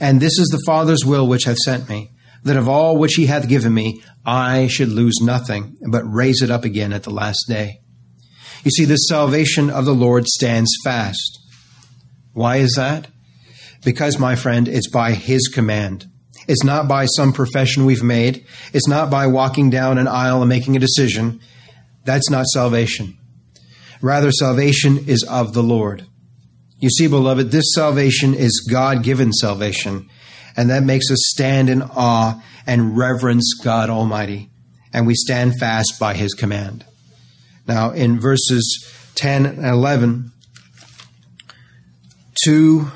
And 0.00 0.20
this 0.20 0.38
is 0.38 0.48
the 0.48 0.62
Father's 0.66 1.04
will 1.04 1.26
which 1.26 1.44
hath 1.44 1.56
sent 1.58 1.88
me, 1.88 2.10
that 2.42 2.56
of 2.56 2.68
all 2.68 2.98
which 2.98 3.14
he 3.14 3.26
hath 3.26 3.48
given 3.48 3.72
me, 3.72 4.02
I 4.26 4.66
should 4.66 4.88
lose 4.88 5.20
nothing, 5.22 5.76
but 5.90 6.02
raise 6.02 6.42
it 6.42 6.50
up 6.50 6.64
again 6.64 6.92
at 6.92 7.04
the 7.04 7.10
last 7.10 7.44
day. 7.48 7.80
You 8.64 8.70
see, 8.70 8.84
the 8.84 8.96
salvation 8.96 9.70
of 9.70 9.84
the 9.84 9.94
Lord 9.94 10.26
stands 10.26 10.70
fast. 10.84 11.38
Why 12.32 12.56
is 12.56 12.74
that? 12.74 13.06
Because, 13.84 14.18
my 14.18 14.34
friend, 14.34 14.66
it's 14.66 14.88
by 14.88 15.12
his 15.12 15.48
command. 15.48 16.06
It's 16.48 16.64
not 16.64 16.88
by 16.88 17.06
some 17.06 17.32
profession 17.32 17.84
we've 17.84 18.02
made. 18.02 18.46
It's 18.72 18.88
not 18.88 19.10
by 19.10 19.26
walking 19.26 19.70
down 19.70 19.98
an 19.98 20.08
aisle 20.08 20.42
and 20.42 20.48
making 20.48 20.76
a 20.76 20.80
decision. 20.80 21.40
That's 22.04 22.28
not 22.30 22.46
salvation. 22.46 23.18
Rather, 24.04 24.30
salvation 24.30 24.98
is 25.08 25.22
of 25.30 25.54
the 25.54 25.62
Lord. 25.62 26.04
You 26.78 26.90
see, 26.90 27.06
beloved, 27.06 27.50
this 27.50 27.72
salvation 27.74 28.34
is 28.34 28.68
God 28.70 29.02
given 29.02 29.32
salvation, 29.32 30.10
and 30.58 30.68
that 30.68 30.82
makes 30.82 31.10
us 31.10 31.20
stand 31.22 31.70
in 31.70 31.80
awe 31.80 32.38
and 32.66 32.98
reverence 32.98 33.54
God 33.64 33.88
Almighty, 33.88 34.50
and 34.92 35.06
we 35.06 35.14
stand 35.14 35.58
fast 35.58 35.98
by 35.98 36.12
His 36.12 36.34
command. 36.34 36.84
Now, 37.66 37.92
in 37.92 38.20
verses 38.20 38.86
10 39.14 39.46
and 39.46 39.64
11, 39.64 40.32
two 42.44 42.88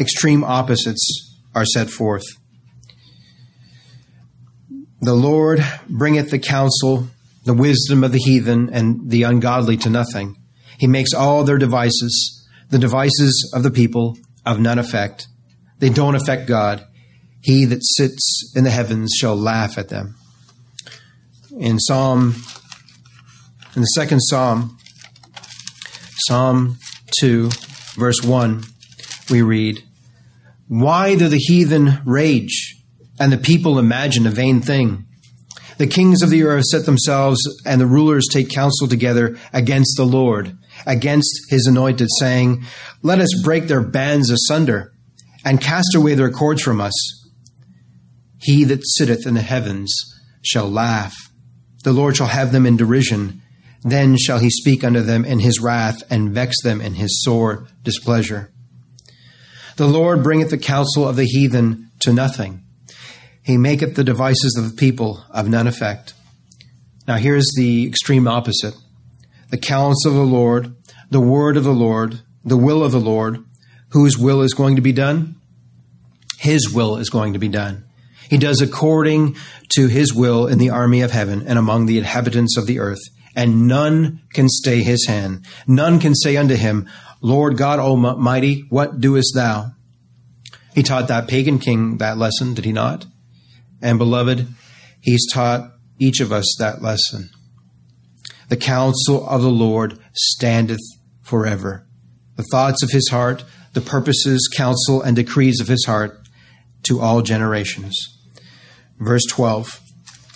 extreme 0.00 0.42
opposites 0.42 1.38
are 1.54 1.64
set 1.64 1.88
forth. 1.88 2.24
The 5.02 5.14
Lord 5.14 5.64
bringeth 5.88 6.32
the 6.32 6.40
counsel 6.40 7.06
the 7.44 7.54
wisdom 7.54 8.04
of 8.04 8.12
the 8.12 8.18
heathen 8.18 8.70
and 8.72 9.10
the 9.10 9.24
ungodly 9.24 9.76
to 9.78 9.90
nothing. 9.90 10.36
He 10.78 10.86
makes 10.86 11.12
all 11.12 11.44
their 11.44 11.58
devices, 11.58 12.46
the 12.70 12.78
devices 12.78 13.52
of 13.54 13.62
the 13.62 13.70
people, 13.70 14.16
of 14.44 14.60
none 14.60 14.78
effect. 14.78 15.28
They 15.78 15.90
don't 15.90 16.14
affect 16.14 16.46
God. 16.46 16.86
He 17.40 17.64
that 17.66 17.84
sits 17.84 18.52
in 18.54 18.64
the 18.64 18.70
heavens 18.70 19.12
shall 19.18 19.36
laugh 19.36 19.78
at 19.78 19.88
them. 19.88 20.16
In 21.58 21.78
Psalm, 21.78 22.34
in 23.74 23.82
the 23.82 23.86
second 23.86 24.20
Psalm, 24.20 24.78
Psalm 26.26 26.78
2, 27.20 27.50
verse 27.94 28.22
1, 28.22 28.62
we 29.30 29.42
read, 29.42 29.82
Why 30.68 31.16
do 31.16 31.28
the 31.28 31.38
heathen 31.38 32.00
rage 32.04 32.76
and 33.18 33.32
the 33.32 33.38
people 33.38 33.78
imagine 33.78 34.26
a 34.26 34.30
vain 34.30 34.60
thing? 34.60 35.06
The 35.82 35.88
kings 35.88 36.22
of 36.22 36.30
the 36.30 36.44
earth 36.44 36.66
set 36.66 36.86
themselves, 36.86 37.40
and 37.66 37.80
the 37.80 37.88
rulers 37.88 38.28
take 38.30 38.50
counsel 38.50 38.86
together 38.86 39.36
against 39.52 39.96
the 39.96 40.06
Lord, 40.06 40.56
against 40.86 41.50
his 41.50 41.66
anointed, 41.66 42.06
saying, 42.20 42.62
Let 43.02 43.18
us 43.18 43.42
break 43.42 43.66
their 43.66 43.80
bands 43.80 44.30
asunder, 44.30 44.92
and 45.44 45.60
cast 45.60 45.96
away 45.96 46.14
their 46.14 46.30
cords 46.30 46.62
from 46.62 46.80
us. 46.80 46.94
He 48.38 48.62
that 48.62 48.86
sitteth 48.86 49.26
in 49.26 49.34
the 49.34 49.40
heavens 49.40 49.92
shall 50.40 50.70
laugh. 50.70 51.16
The 51.82 51.92
Lord 51.92 52.16
shall 52.16 52.28
have 52.28 52.52
them 52.52 52.64
in 52.64 52.76
derision. 52.76 53.42
Then 53.82 54.16
shall 54.16 54.38
he 54.38 54.50
speak 54.50 54.84
unto 54.84 55.00
them 55.00 55.24
in 55.24 55.40
his 55.40 55.58
wrath, 55.58 56.00
and 56.08 56.30
vex 56.30 56.62
them 56.62 56.80
in 56.80 56.94
his 56.94 57.24
sore 57.24 57.66
displeasure. 57.82 58.52
The 59.78 59.88
Lord 59.88 60.22
bringeth 60.22 60.50
the 60.50 60.58
counsel 60.58 61.08
of 61.08 61.16
the 61.16 61.26
heathen 61.26 61.90
to 62.02 62.12
nothing. 62.12 62.62
He 63.42 63.56
maketh 63.56 63.96
the 63.96 64.04
devices 64.04 64.56
of 64.56 64.70
the 64.70 64.76
people 64.76 65.24
of 65.30 65.48
none 65.48 65.66
effect. 65.66 66.14
Now 67.08 67.16
here's 67.16 67.50
the 67.56 67.86
extreme 67.86 68.28
opposite. 68.28 68.74
The 69.50 69.58
counsel 69.58 70.12
of 70.12 70.16
the 70.16 70.22
Lord, 70.22 70.76
the 71.10 71.20
word 71.20 71.56
of 71.56 71.64
the 71.64 71.74
Lord, 71.74 72.20
the 72.44 72.56
will 72.56 72.82
of 72.82 72.92
the 72.92 73.00
Lord, 73.00 73.44
whose 73.90 74.16
will 74.16 74.42
is 74.42 74.54
going 74.54 74.76
to 74.76 74.82
be 74.82 74.92
done? 74.92 75.36
His 76.38 76.72
will 76.72 76.96
is 76.96 77.10
going 77.10 77.32
to 77.32 77.38
be 77.38 77.48
done. 77.48 77.84
He 78.30 78.38
does 78.38 78.62
according 78.62 79.36
to 79.74 79.88
his 79.88 80.14
will 80.14 80.46
in 80.46 80.58
the 80.58 80.70
army 80.70 81.02
of 81.02 81.10
heaven 81.10 81.44
and 81.46 81.58
among 81.58 81.86
the 81.86 81.98
inhabitants 81.98 82.56
of 82.56 82.66
the 82.66 82.78
earth, 82.78 83.02
and 83.36 83.68
none 83.68 84.22
can 84.32 84.48
stay 84.48 84.82
his 84.82 85.06
hand. 85.06 85.44
None 85.66 86.00
can 86.00 86.14
say 86.14 86.36
unto 86.36 86.54
him, 86.54 86.88
Lord 87.20 87.56
God 87.56 87.78
Almighty, 87.78 88.64
what 88.70 89.00
doest 89.00 89.34
thou? 89.34 89.72
He 90.74 90.82
taught 90.82 91.08
that 91.08 91.28
pagan 91.28 91.58
king 91.58 91.98
that 91.98 92.16
lesson, 92.16 92.54
did 92.54 92.64
he 92.64 92.72
not? 92.72 93.04
And 93.82 93.98
beloved, 93.98 94.46
he's 95.00 95.30
taught 95.30 95.72
each 95.98 96.20
of 96.20 96.32
us 96.32 96.54
that 96.58 96.80
lesson. 96.80 97.30
The 98.48 98.56
counsel 98.56 99.26
of 99.28 99.42
the 99.42 99.50
Lord 99.50 99.98
standeth 100.14 100.80
forever. 101.22 101.86
The 102.36 102.44
thoughts 102.50 102.82
of 102.82 102.90
his 102.90 103.08
heart, 103.10 103.44
the 103.72 103.80
purposes, 103.80 104.48
counsel, 104.54 105.02
and 105.02 105.16
decrees 105.16 105.60
of 105.60 105.68
his 105.68 105.84
heart 105.84 106.20
to 106.84 107.00
all 107.00 107.22
generations. 107.22 107.96
Verse 108.98 109.24
12, 109.28 109.80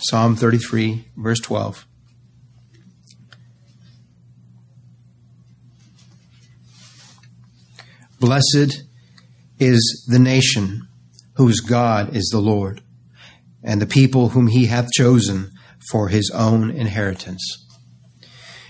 Psalm 0.00 0.36
33, 0.36 1.04
verse 1.16 1.40
12. 1.40 1.86
Blessed 8.18 8.82
is 9.58 10.06
the 10.08 10.18
nation 10.18 10.88
whose 11.34 11.60
God 11.60 12.16
is 12.16 12.28
the 12.32 12.40
Lord, 12.40 12.82
and 13.66 13.82
the 13.82 13.86
people 13.86 14.30
whom 14.30 14.46
he 14.46 14.66
hath 14.66 14.90
chosen 14.92 15.50
for 15.90 16.08
his 16.08 16.30
own 16.34 16.70
inheritance. 16.70 17.42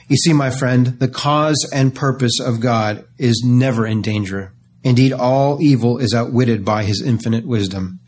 You 0.08 0.16
see, 0.16 0.32
my 0.32 0.50
friend, 0.50 0.98
the 0.98 1.08
cause 1.08 1.68
and 1.72 1.94
purpose 1.94 2.40
of 2.40 2.60
God 2.60 3.04
is 3.18 3.44
never 3.46 3.86
in 3.86 4.02
danger. 4.02 4.52
Indeed, 4.82 5.12
all 5.12 5.62
evil 5.62 5.98
is 5.98 6.14
outwitted 6.14 6.64
by 6.64 6.82
his 6.82 7.00
infinite 7.00 7.46
wisdom. 7.46 8.00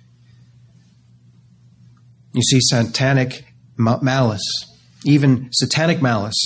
You 2.32 2.42
see, 2.42 2.58
satanic 2.60 3.44
malice, 3.76 4.42
even 5.04 5.50
satanic 5.52 6.02
malice, 6.02 6.36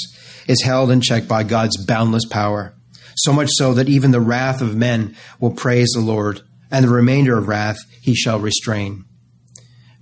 is 0.47 0.63
held 0.63 0.91
in 0.91 1.01
check 1.01 1.27
by 1.27 1.45
God's 1.45 1.83
boundless 1.83 2.27
power 2.27 2.75
so 3.17 3.33
much 3.33 3.49
so 3.53 3.75
that 3.75 3.89
even 3.89 4.11
the 4.11 4.21
wrath 4.21 4.61
of 4.61 4.77
men 4.77 5.17
will 5.41 5.53
praise 5.53 5.91
the 5.95 6.01
Lord, 6.01 6.41
and 6.71 6.85
the 6.85 6.91
remainder 6.91 7.39
of 7.39 7.49
wrath 7.49 7.79
he 8.01 8.15
shall 8.15 8.39
restrain. 8.39 9.05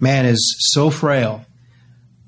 Man 0.01 0.25
is 0.25 0.57
so 0.73 0.89
frail, 0.89 1.45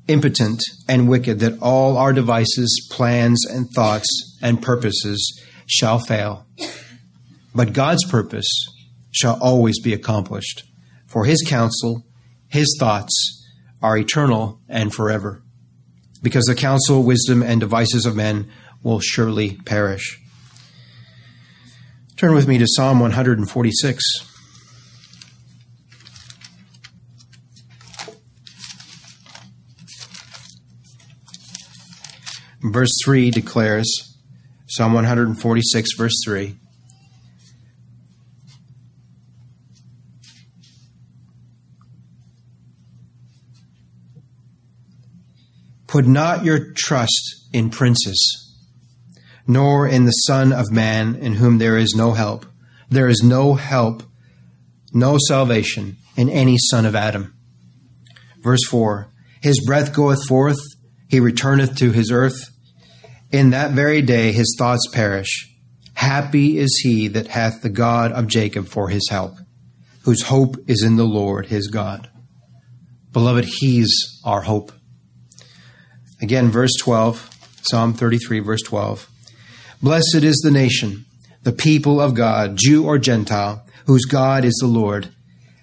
impotent, 0.06 0.62
and 0.87 1.08
wicked 1.08 1.40
that 1.40 1.58
all 1.62 1.96
our 1.96 2.12
devices, 2.12 2.87
plans, 2.92 3.46
and 3.46 3.70
thoughts 3.70 4.38
and 4.42 4.61
purposes 4.61 5.40
shall 5.66 5.98
fail. 5.98 6.46
But 7.54 7.72
God's 7.72 8.04
purpose 8.04 8.48
shall 9.11 9.38
always 9.40 9.80
be 9.80 9.94
accomplished, 9.94 10.64
for 11.06 11.24
his 11.24 11.42
counsel, 11.46 12.04
his 12.48 12.76
thoughts 12.78 13.46
are 13.82 13.96
eternal 13.96 14.61
and 14.68 14.92
forever, 14.92 15.42
because 16.22 16.44
the 16.44 16.54
counsel, 16.54 17.02
wisdom, 17.02 17.42
and 17.42 17.58
devices 17.58 18.04
of 18.04 18.14
men 18.14 18.50
will 18.82 19.00
surely 19.00 19.56
perish. 19.64 20.20
Turn 22.16 22.35
with 22.35 22.46
me 22.46 22.58
to 22.58 22.66
Psalm 22.68 23.00
146. 23.00 24.32
Verse 32.62 32.90
3 33.05 33.31
declares, 33.31 34.16
Psalm 34.66 34.92
146, 34.92 35.96
verse 35.96 36.12
3. 36.25 36.57
Put 45.87 46.07
not 46.07 46.44
your 46.44 46.72
trust 46.72 47.48
in 47.53 47.68
princes 47.68 48.42
nor 49.46 49.87
in 49.87 50.05
the 50.05 50.12
Son 50.12 50.53
of 50.53 50.70
Man, 50.70 51.16
in 51.16 51.35
whom 51.35 51.59
there 51.59 51.77
is 51.77 51.94
no 51.96 52.12
help. 52.12 52.46
There 52.88 53.09
is 53.09 53.22
no 53.22 53.55
help, 53.55 54.03
no 54.92 55.18
salvation 55.29 55.96
in 56.16 56.29
any 56.29 56.59
son 56.59 56.87
of 56.87 56.94
Adam. 56.94 57.35
Verse 58.40 58.64
4 58.68 59.11
His 59.42 59.64
breath 59.64 59.92
goeth 59.94 60.27
forth, 60.27 60.61
he 61.09 61.20
returneth 61.20 61.77
to 61.77 61.90
his 61.90 62.11
earth. 62.11 62.51
In 63.33 63.51
that 63.51 63.71
very 63.71 64.03
day 64.03 64.33
his 64.33 64.55
thoughts 64.59 64.87
perish. 64.92 65.49
Happy 65.95 66.59
is 66.59 66.81
he 66.83 67.09
that 67.09 67.29
hath 67.29 67.62
the 67.62 67.71
God 67.71 68.12
of 68.12 68.27
Jacob 68.27 68.66
for 68.68 68.90
his 68.90 69.09
help, 69.11 69.37
whose 70.03 70.25
hope 70.25 70.57
is 70.68 70.83
in 70.83 70.97
the 70.97 71.05
Lord 71.05 71.47
his 71.47 71.68
God. 71.68 72.11
Beloved, 73.12 73.47
he's 73.47 74.21
our 74.23 74.42
hope. 74.42 74.73
Again, 76.21 76.51
verse 76.51 76.73
12, 76.81 77.31
Psalm 77.62 77.95
33, 77.95 78.40
verse 78.40 78.62
12. 78.62 79.09
Blessed 79.83 80.23
is 80.23 80.37
the 80.45 80.51
nation, 80.51 81.07
the 81.42 81.53
people 81.53 82.01
of 82.01 82.14
God, 82.14 82.57
Jew 82.57 82.85
or 82.85 82.99
Gentile, 82.99 83.64
whose 83.87 84.05
God 84.05 84.45
is 84.45 84.57
the 84.61 84.66
Lord, 84.66 85.09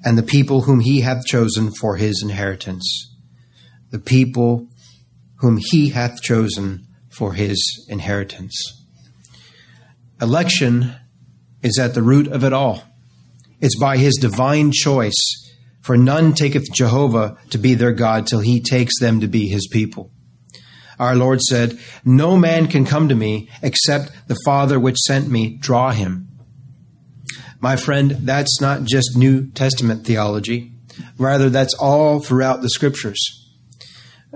and 0.03 0.17
the 0.17 0.23
people 0.23 0.61
whom 0.61 0.79
he 0.79 1.01
hath 1.01 1.25
chosen 1.25 1.71
for 1.71 1.97
his 1.97 2.21
inheritance. 2.23 3.15
The 3.91 3.99
people 3.99 4.67
whom 5.37 5.59
he 5.61 5.89
hath 5.89 6.21
chosen 6.21 6.87
for 7.09 7.33
his 7.33 7.85
inheritance. 7.89 8.55
Election 10.21 10.95
is 11.61 11.77
at 11.79 11.93
the 11.93 12.03
root 12.03 12.27
of 12.27 12.43
it 12.43 12.53
all. 12.53 12.83
It's 13.61 13.77
by 13.77 13.97
his 13.97 14.15
divine 14.15 14.71
choice, 14.71 15.17
for 15.81 15.97
none 15.97 16.33
taketh 16.33 16.71
Jehovah 16.73 17.37
to 17.49 17.57
be 17.57 17.73
their 17.73 17.93
God 17.93 18.27
till 18.27 18.39
he 18.39 18.61
takes 18.61 18.99
them 18.99 19.19
to 19.19 19.27
be 19.27 19.47
his 19.47 19.67
people 19.67 20.11
our 20.99 21.15
Lord 21.15 21.41
said, 21.41 21.79
No 22.03 22.35
man 22.35 22.67
can 22.67 22.85
come 22.85 23.07
to 23.09 23.15
me 23.15 23.49
except 23.61 24.11
the 24.27 24.37
Father 24.45 24.79
which 24.79 24.97
sent 24.97 25.29
me 25.29 25.57
draw 25.57 25.91
him. 25.91 26.27
My 27.61 27.75
friend, 27.75 28.11
that's 28.11 28.61
not 28.61 28.83
just 28.83 29.17
New 29.17 29.49
Testament 29.51 30.05
theology. 30.05 30.73
Rather, 31.17 31.49
that's 31.49 31.73
all 31.73 32.19
throughout 32.19 32.61
the 32.61 32.69
scriptures. 32.69 33.19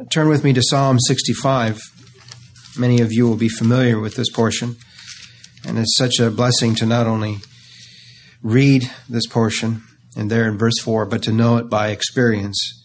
Turn 0.10 0.30
with 0.30 0.44
me 0.44 0.54
to 0.54 0.62
Psalm 0.64 1.00
65. 1.00 1.80
Many 2.78 3.02
of 3.02 3.12
you 3.12 3.28
will 3.28 3.38
be 3.38 3.50
familiar 3.50 4.00
with 4.00 4.16
this 4.16 4.30
portion. 4.32 4.78
And 5.66 5.78
it's 5.78 5.96
such 5.98 6.20
a 6.20 6.32
blessing 6.32 6.76
to 6.76 6.86
not 6.86 7.08
only 7.08 7.38
read 8.42 8.90
this 9.08 9.28
portion 9.28 9.84
and 10.16 10.30
there 10.30 10.48
in 10.48 10.58
verse 10.58 10.80
4, 10.82 11.06
but 11.06 11.24
to 11.24 11.32
know 11.32 11.58
it 11.58 11.70
by 11.70 11.90
experience. 11.90 12.84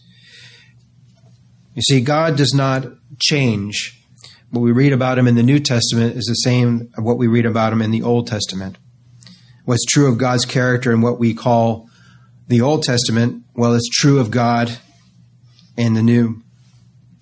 You 1.75 1.81
see, 1.81 2.01
God 2.01 2.37
does 2.37 2.53
not 2.53 2.85
change. 3.19 3.95
What 4.51 4.61
we 4.61 4.71
read 4.71 4.93
about 4.93 5.17
him 5.17 5.27
in 5.27 5.35
the 5.35 5.43
New 5.43 5.59
Testament 5.59 6.15
is 6.15 6.25
the 6.25 6.33
same 6.33 6.91
of 6.97 7.03
what 7.03 7.17
we 7.17 7.27
read 7.27 7.45
about 7.45 7.73
him 7.73 7.81
in 7.81 7.91
the 7.91 8.01
Old 8.01 8.27
Testament. 8.27 8.77
What's 9.65 9.85
true 9.85 10.07
of 10.07 10.17
God's 10.17 10.45
character 10.45 10.91
in 10.91 11.01
what 11.01 11.19
we 11.19 11.33
call 11.33 11.87
the 12.47 12.61
Old 12.61 12.81
Testament, 12.81 13.43
well, 13.53 13.75
it's 13.75 13.87
true 13.87 14.19
of 14.19 14.31
God 14.31 14.79
in 15.77 15.93
the 15.93 16.01
New. 16.01 16.41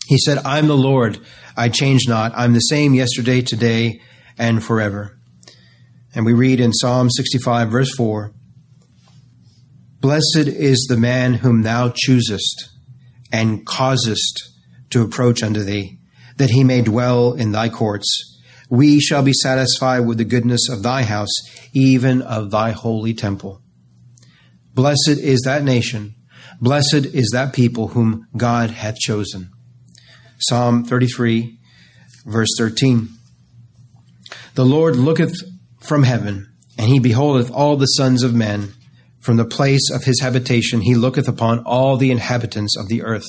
He 0.08 0.18
said, 0.18 0.38
I'm 0.46 0.68
the 0.68 0.78
Lord, 0.78 1.20
I 1.58 1.70
change 1.70 2.08
not. 2.08 2.32
I'm 2.36 2.54
the 2.54 2.60
same 2.60 2.94
yesterday, 2.94 3.42
today, 3.42 4.00
and 4.38 4.64
forever. 4.64 5.18
And 6.14 6.24
we 6.24 6.34
read 6.34 6.60
in 6.60 6.72
Psalm 6.72 7.10
65, 7.10 7.72
verse 7.72 7.94
4 7.96 8.32
Blessed 10.00 10.48
is 10.48 10.86
the 10.88 10.98
man 10.98 11.36
whom 11.36 11.64
thou 11.64 11.92
choosest 11.94 12.70
and 13.32 13.66
causest 13.66 14.52
to 14.92 15.02
approach 15.02 15.42
unto 15.42 15.64
thee, 15.64 15.98
that 16.38 16.52
he 16.52 16.64
may 16.64 16.82
dwell 16.82 17.34
in 17.34 17.52
thy 17.52 17.70
courts. 17.70 18.40
We 18.70 19.00
shall 19.00 19.24
be 19.24 19.34
satisfied 19.34 20.02
with 20.02 20.20
the 20.20 20.26
goodness 20.26 20.70
of 20.70 20.84
thy 20.84 21.04
house, 21.04 21.32
even 21.74 22.22
of 22.22 22.52
thy 22.52 22.72
holy 22.72 23.16
temple. 23.16 23.62
Blessed 24.76 25.18
is 25.18 25.42
that 25.42 25.64
nation, 25.64 26.14
blessed 26.62 27.08
is 27.14 27.32
that 27.34 27.54
people 27.54 27.90
whom 27.90 28.28
God 28.38 28.70
hath 28.70 28.98
chosen. 28.98 29.50
Psalm 30.40 30.84
33, 30.84 31.57
verse 32.28 32.50
13. 32.58 33.10
The 34.56 34.66
Lord 34.66 34.96
looketh 34.96 35.34
from 35.82 36.04
heaven, 36.04 36.48
and 36.78 36.88
he 36.88 37.00
beholdeth 37.00 37.52
all 37.52 37.78
the 37.78 37.86
sons 37.86 38.24
of 38.24 38.34
men. 38.36 38.74
From 39.20 39.38
the 39.38 39.46
place 39.46 39.90
of 39.92 40.04
his 40.06 40.22
habitation 40.22 40.82
he 40.82 40.96
looketh 40.96 41.28
upon 41.28 41.60
all 41.66 41.98
the 41.98 42.12
inhabitants 42.12 42.78
of 42.78 42.88
the 42.88 43.04
earth. 43.04 43.28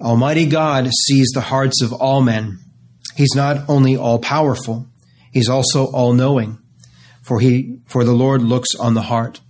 Almighty 0.00 0.46
God 0.46 0.88
sees 1.06 1.30
the 1.34 1.42
hearts 1.42 1.82
of 1.82 1.92
all 1.92 2.22
men. 2.22 2.58
He's 3.14 3.34
not 3.36 3.68
only 3.68 3.96
all 3.96 4.18
powerful, 4.18 4.86
He's 5.32 5.48
also 5.48 5.86
all 5.92 6.12
knowing. 6.12 6.58
for 7.22 7.38
he 7.38 7.78
for 7.86 8.02
the 8.04 8.12
Lord 8.12 8.42
looks 8.42 8.74
on 8.74 8.94
the 8.94 9.02
heart. 9.02 9.40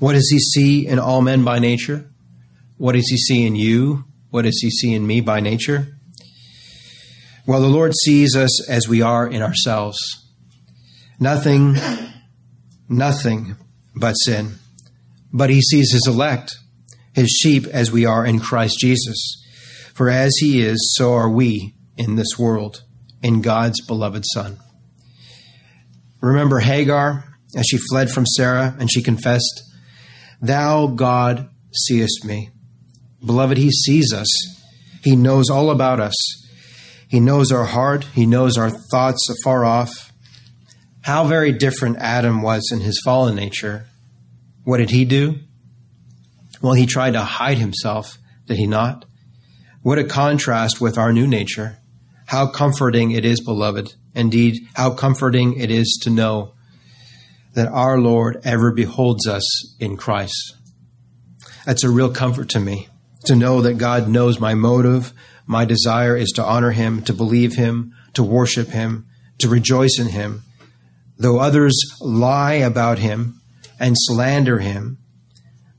What 0.00 0.14
does 0.14 0.28
he 0.30 0.38
see 0.40 0.86
in 0.86 0.98
all 0.98 1.20
men 1.20 1.44
by 1.44 1.58
nature? 1.60 2.10
What 2.76 2.92
does 2.92 3.08
he 3.08 3.16
see 3.16 3.46
in 3.46 3.54
you? 3.54 4.04
What 4.30 4.42
does 4.42 4.58
he 4.60 4.70
see 4.70 4.92
in 4.94 5.06
me 5.06 5.20
by 5.20 5.38
nature? 5.40 5.97
Well, 7.48 7.62
the 7.62 7.68
Lord 7.68 7.94
sees 8.04 8.36
us 8.36 8.68
as 8.68 8.88
we 8.88 9.00
are 9.00 9.26
in 9.26 9.40
ourselves. 9.40 9.96
Nothing, 11.18 11.76
nothing 12.90 13.56
but 13.96 14.12
sin. 14.12 14.56
But 15.32 15.48
he 15.48 15.62
sees 15.62 15.90
his 15.90 16.06
elect, 16.06 16.54
his 17.14 17.30
sheep, 17.30 17.64
as 17.64 17.90
we 17.90 18.04
are 18.04 18.26
in 18.26 18.38
Christ 18.38 18.78
Jesus. 18.78 19.42
For 19.94 20.10
as 20.10 20.36
he 20.40 20.60
is, 20.60 20.92
so 20.94 21.14
are 21.14 21.30
we 21.30 21.74
in 21.96 22.16
this 22.16 22.38
world, 22.38 22.82
in 23.22 23.40
God's 23.40 23.80
beloved 23.80 24.24
Son. 24.34 24.58
Remember 26.20 26.58
Hagar 26.58 27.24
as 27.56 27.64
she 27.64 27.78
fled 27.78 28.10
from 28.10 28.26
Sarah 28.26 28.76
and 28.78 28.92
she 28.92 29.00
confessed, 29.00 29.62
Thou, 30.42 30.88
God, 30.88 31.48
seest 31.72 32.26
me. 32.26 32.50
Beloved, 33.24 33.56
He 33.56 33.70
sees 33.70 34.12
us. 34.12 34.28
He 35.02 35.16
knows 35.16 35.48
all 35.48 35.70
about 35.70 35.98
us. 35.98 36.14
He 37.08 37.20
knows 37.20 37.50
our 37.50 37.64
heart. 37.64 38.04
He 38.14 38.26
knows 38.26 38.56
our 38.56 38.70
thoughts 38.70 39.28
afar 39.30 39.64
off. 39.64 40.12
How 41.02 41.24
very 41.24 41.52
different 41.52 41.96
Adam 41.98 42.42
was 42.42 42.70
in 42.70 42.80
his 42.80 43.00
fallen 43.02 43.34
nature. 43.34 43.86
What 44.64 44.78
did 44.78 44.90
he 44.90 45.04
do? 45.04 45.40
Well, 46.60 46.74
he 46.74 46.86
tried 46.86 47.12
to 47.12 47.22
hide 47.22 47.58
himself, 47.58 48.18
did 48.46 48.58
he 48.58 48.66
not? 48.66 49.06
What 49.82 49.98
a 49.98 50.04
contrast 50.04 50.80
with 50.80 50.98
our 50.98 51.12
new 51.12 51.26
nature. 51.26 51.78
How 52.26 52.46
comforting 52.48 53.12
it 53.12 53.24
is, 53.24 53.40
beloved. 53.40 53.94
Indeed, 54.14 54.68
how 54.74 54.90
comforting 54.90 55.58
it 55.58 55.70
is 55.70 55.98
to 56.02 56.10
know 56.10 56.52
that 57.54 57.68
our 57.68 57.98
Lord 57.98 58.40
ever 58.44 58.70
beholds 58.72 59.26
us 59.26 59.74
in 59.80 59.96
Christ. 59.96 60.56
That's 61.64 61.84
a 61.84 61.90
real 61.90 62.12
comfort 62.12 62.50
to 62.50 62.60
me 62.60 62.88
to 63.24 63.34
know 63.34 63.62
that 63.62 63.78
God 63.78 64.08
knows 64.08 64.40
my 64.40 64.54
motive. 64.54 65.12
My 65.48 65.64
desire 65.64 66.14
is 66.14 66.30
to 66.36 66.44
honor 66.44 66.72
Him, 66.72 67.02
to 67.04 67.14
believe 67.14 67.54
Him, 67.54 67.94
to 68.12 68.22
worship 68.22 68.68
Him, 68.68 69.06
to 69.38 69.48
rejoice 69.48 69.98
in 69.98 70.08
Him. 70.08 70.42
Though 71.16 71.38
others 71.38 71.74
lie 72.02 72.54
about 72.54 72.98
Him 72.98 73.40
and 73.80 73.96
slander 73.96 74.58
Him, 74.58 74.98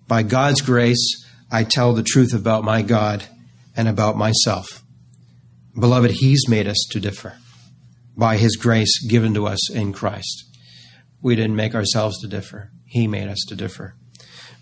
by 0.07 0.23
God's 0.23 0.61
grace, 0.61 1.23
I 1.51 1.63
tell 1.63 1.93
the 1.93 2.01
truth 2.01 2.33
about 2.33 2.63
my 2.63 2.81
God 2.81 3.25
and 3.77 3.87
about 3.87 4.17
myself. 4.17 4.83
Beloved, 5.79 6.11
He's 6.11 6.49
made 6.49 6.67
us 6.67 6.87
to 6.89 6.99
differ 6.99 7.37
by 8.17 8.37
His 8.37 8.55
grace 8.55 9.05
given 9.07 9.35
to 9.35 9.45
us 9.45 9.69
in 9.69 9.93
Christ. 9.93 10.45
We 11.21 11.35
didn't 11.35 11.55
make 11.55 11.75
ourselves 11.75 12.19
to 12.21 12.27
differ, 12.27 12.71
He 12.85 13.07
made 13.07 13.27
us 13.27 13.45
to 13.49 13.55
differ. 13.55 13.93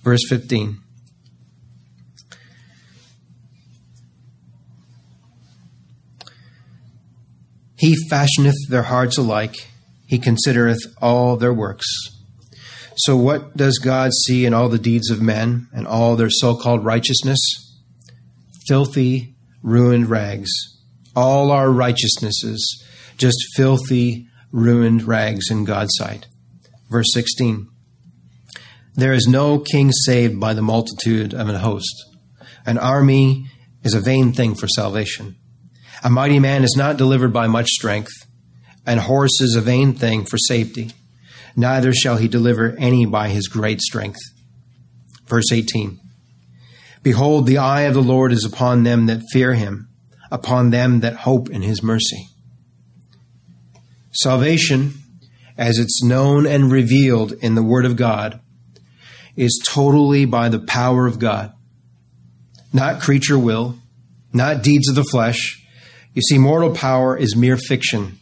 Verse 0.03 0.27
15. 0.27 0.79
He 7.77 7.95
fashioneth 8.09 8.55
their 8.69 8.83
hearts 8.83 9.17
alike, 9.17 9.55
He 10.05 10.19
considereth 10.19 10.81
all 11.01 11.37
their 11.37 11.53
works. 11.53 11.85
So, 12.97 13.15
what 13.15 13.55
does 13.55 13.77
God 13.77 14.11
see 14.25 14.45
in 14.45 14.53
all 14.53 14.69
the 14.69 14.79
deeds 14.79 15.11
of 15.11 15.21
men 15.21 15.67
and 15.71 15.85
all 15.85 16.15
their 16.15 16.31
so 16.31 16.55
called 16.55 16.83
righteousness? 16.83 17.39
Filthy, 18.67 19.35
ruined 19.61 20.09
rags. 20.09 20.49
All 21.15 21.51
our 21.51 21.69
righteousnesses, 21.69 22.83
just 23.17 23.37
filthy, 23.55 24.27
ruined 24.51 25.03
rags 25.03 25.51
in 25.51 25.63
God's 25.63 25.95
sight. 25.95 26.25
Verse 26.89 27.07
16 27.13 27.67
There 28.95 29.13
is 29.13 29.27
no 29.27 29.59
king 29.59 29.91
saved 29.91 30.39
by 30.39 30.53
the 30.53 30.61
multitude 30.63 31.33
of 31.33 31.49
an 31.49 31.55
host. 31.55 31.93
An 32.65 32.79
army 32.79 33.45
is 33.83 33.93
a 33.93 33.99
vain 33.99 34.33
thing 34.33 34.55
for 34.55 34.67
salvation. 34.67 35.35
A 36.03 36.09
mighty 36.09 36.39
man 36.39 36.63
is 36.63 36.75
not 36.77 36.97
delivered 36.97 37.33
by 37.33 37.47
much 37.47 37.67
strength, 37.67 38.11
and 38.85 38.99
horse 38.99 39.41
is 39.41 39.55
a 39.55 39.61
vain 39.61 39.93
thing 39.93 40.25
for 40.25 40.37
safety. 40.37 40.91
Neither 41.55 41.91
shall 41.91 42.17
he 42.17 42.27
deliver 42.27 42.75
any 42.77 43.05
by 43.05 43.29
his 43.29 43.47
great 43.47 43.81
strength. 43.81 44.19
Verse 45.25 45.51
18 45.51 45.99
Behold, 47.03 47.47
the 47.47 47.57
eye 47.57 47.81
of 47.81 47.93
the 47.93 48.01
Lord 48.01 48.31
is 48.31 48.45
upon 48.45 48.83
them 48.83 49.05
that 49.07 49.23
fear 49.31 49.53
him, 49.53 49.89
upon 50.31 50.69
them 50.69 50.99
that 51.01 51.15
hope 51.17 51.49
in 51.49 51.61
his 51.61 51.81
mercy. 51.81 52.27
Salvation, 54.11 54.93
as 55.57 55.79
it's 55.79 56.03
known 56.03 56.45
and 56.45 56.71
revealed 56.71 57.33
in 57.33 57.55
the 57.55 57.63
Word 57.63 57.85
of 57.85 57.95
God, 57.95 58.39
is 59.35 59.63
totally 59.67 60.25
by 60.25 60.49
the 60.49 60.59
power 60.59 61.07
of 61.07 61.19
God, 61.19 61.53
not 62.73 63.01
creature 63.01 63.39
will, 63.39 63.77
not 64.33 64.63
deeds 64.63 64.89
of 64.89 64.95
the 64.95 65.03
flesh, 65.03 65.63
you 66.17 66.23
see, 66.23 66.39
mortal 66.39 66.73
power 66.73 67.15
is 67.15 67.35
mere 67.35 67.57
fiction, 67.57 68.17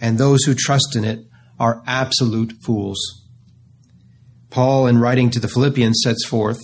and 0.00 0.16
those 0.16 0.44
who 0.44 0.54
trust 0.54 0.94
in 0.94 1.02
it 1.02 1.26
are 1.58 1.82
absolute 1.88 2.52
fools. 2.64 3.00
Paul, 4.48 4.86
in 4.86 4.98
writing 4.98 5.28
to 5.30 5.40
the 5.40 5.48
Philippians, 5.48 6.02
sets 6.04 6.24
forth 6.24 6.60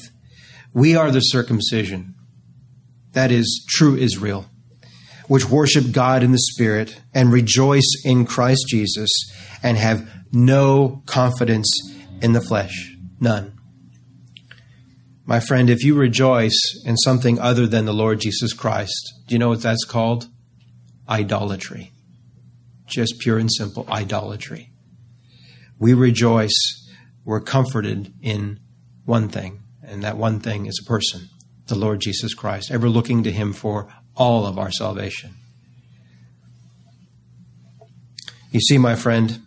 We 0.73 0.95
are 0.95 1.11
the 1.11 1.19
circumcision, 1.19 2.15
that 3.11 3.33
is, 3.33 3.67
true 3.69 3.97
Israel, 3.97 4.47
which 5.27 5.51
worship 5.51 5.91
God 5.91 6.23
in 6.23 6.31
the 6.31 6.39
Spirit 6.39 7.01
and 7.13 7.33
rejoice 7.33 8.01
in 8.05 8.25
Christ 8.25 8.67
Jesus 8.69 9.11
and 9.65 9.77
have 9.77 10.09
no 10.31 11.03
confidence 11.07 11.69
in 12.23 12.35
the 12.35 12.41
flesh. 12.41 12.95
None. 13.19 13.59
My 15.27 15.41
friend, 15.41 15.71
if 15.71 15.83
you 15.83 15.97
rejoice 15.97 16.61
in 16.85 16.97
something 16.99 17.41
other 17.41 17.67
than 17.67 17.85
the 17.85 17.93
Lord 17.93 18.21
Jesus 18.21 18.53
Christ, 18.53 19.13
do 19.27 19.35
you 19.35 19.41
know 19.41 19.49
what 19.49 19.63
that's 19.63 19.85
called? 19.85 20.29
Idolatry. 21.09 21.93
Just 22.87 23.19
pure 23.21 23.39
and 23.39 23.51
simple 23.53 23.87
idolatry. 23.89 24.71
We 25.79 25.95
rejoice, 25.95 26.89
we're 27.25 27.41
comforted 27.41 28.13
in 28.23 28.59
one 29.05 29.29
thing, 29.29 29.63
and 29.83 30.03
that 30.03 30.17
one 30.17 30.41
thing 30.41 30.67
is 30.67 30.81
a 30.83 30.89
person, 30.89 31.29
the 31.67 31.75
Lord 31.75 32.01
Jesus 32.01 32.35
Christ, 32.35 32.71
ever 32.71 32.89
looking 32.89 33.23
to 33.23 33.33
Him 33.33 33.53
for 33.53 33.89
all 34.17 34.47
of 34.47 34.59
our 34.59 34.71
salvation. 34.71 35.35
You 38.51 38.61
see, 38.61 38.79
my 38.79 38.97
friend, 38.97 39.41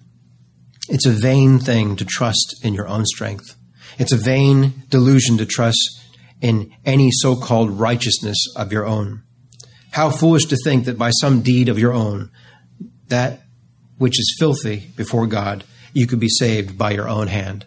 it's 0.88 1.05
a 1.05 1.12
vain 1.12 1.59
thing 1.59 1.95
to 1.95 2.05
trust 2.05 2.59
in 2.64 2.74
your 2.74 2.88
own 2.88 3.05
strength. 3.05 3.55
It's 3.97 4.14
a 4.14 4.18
vain 4.18 4.84
delusion 4.89 5.38
to 5.38 5.45
trust 5.45 6.01
in 6.39 6.74
any 6.86 7.09
so 7.12 7.36
called 7.36 7.72
righteousness 7.72 8.38
of 8.55 8.72
your 8.72 8.86
own. 8.86 9.24
How 9.91 10.09
foolish 10.09 10.45
to 10.45 10.57
think 10.63 10.85
that 10.85 10.97
by 10.97 11.11
some 11.11 11.41
deed 11.41 11.69
of 11.69 11.79
your 11.79 11.93
own, 11.93 12.31
that 13.09 13.41
which 13.97 14.19
is 14.19 14.35
filthy 14.39 14.91
before 14.95 15.27
God, 15.27 15.63
you 15.93 16.07
could 16.07 16.19
be 16.19 16.29
saved 16.29 16.77
by 16.77 16.91
your 16.91 17.07
own 17.07 17.27
hand. 17.27 17.65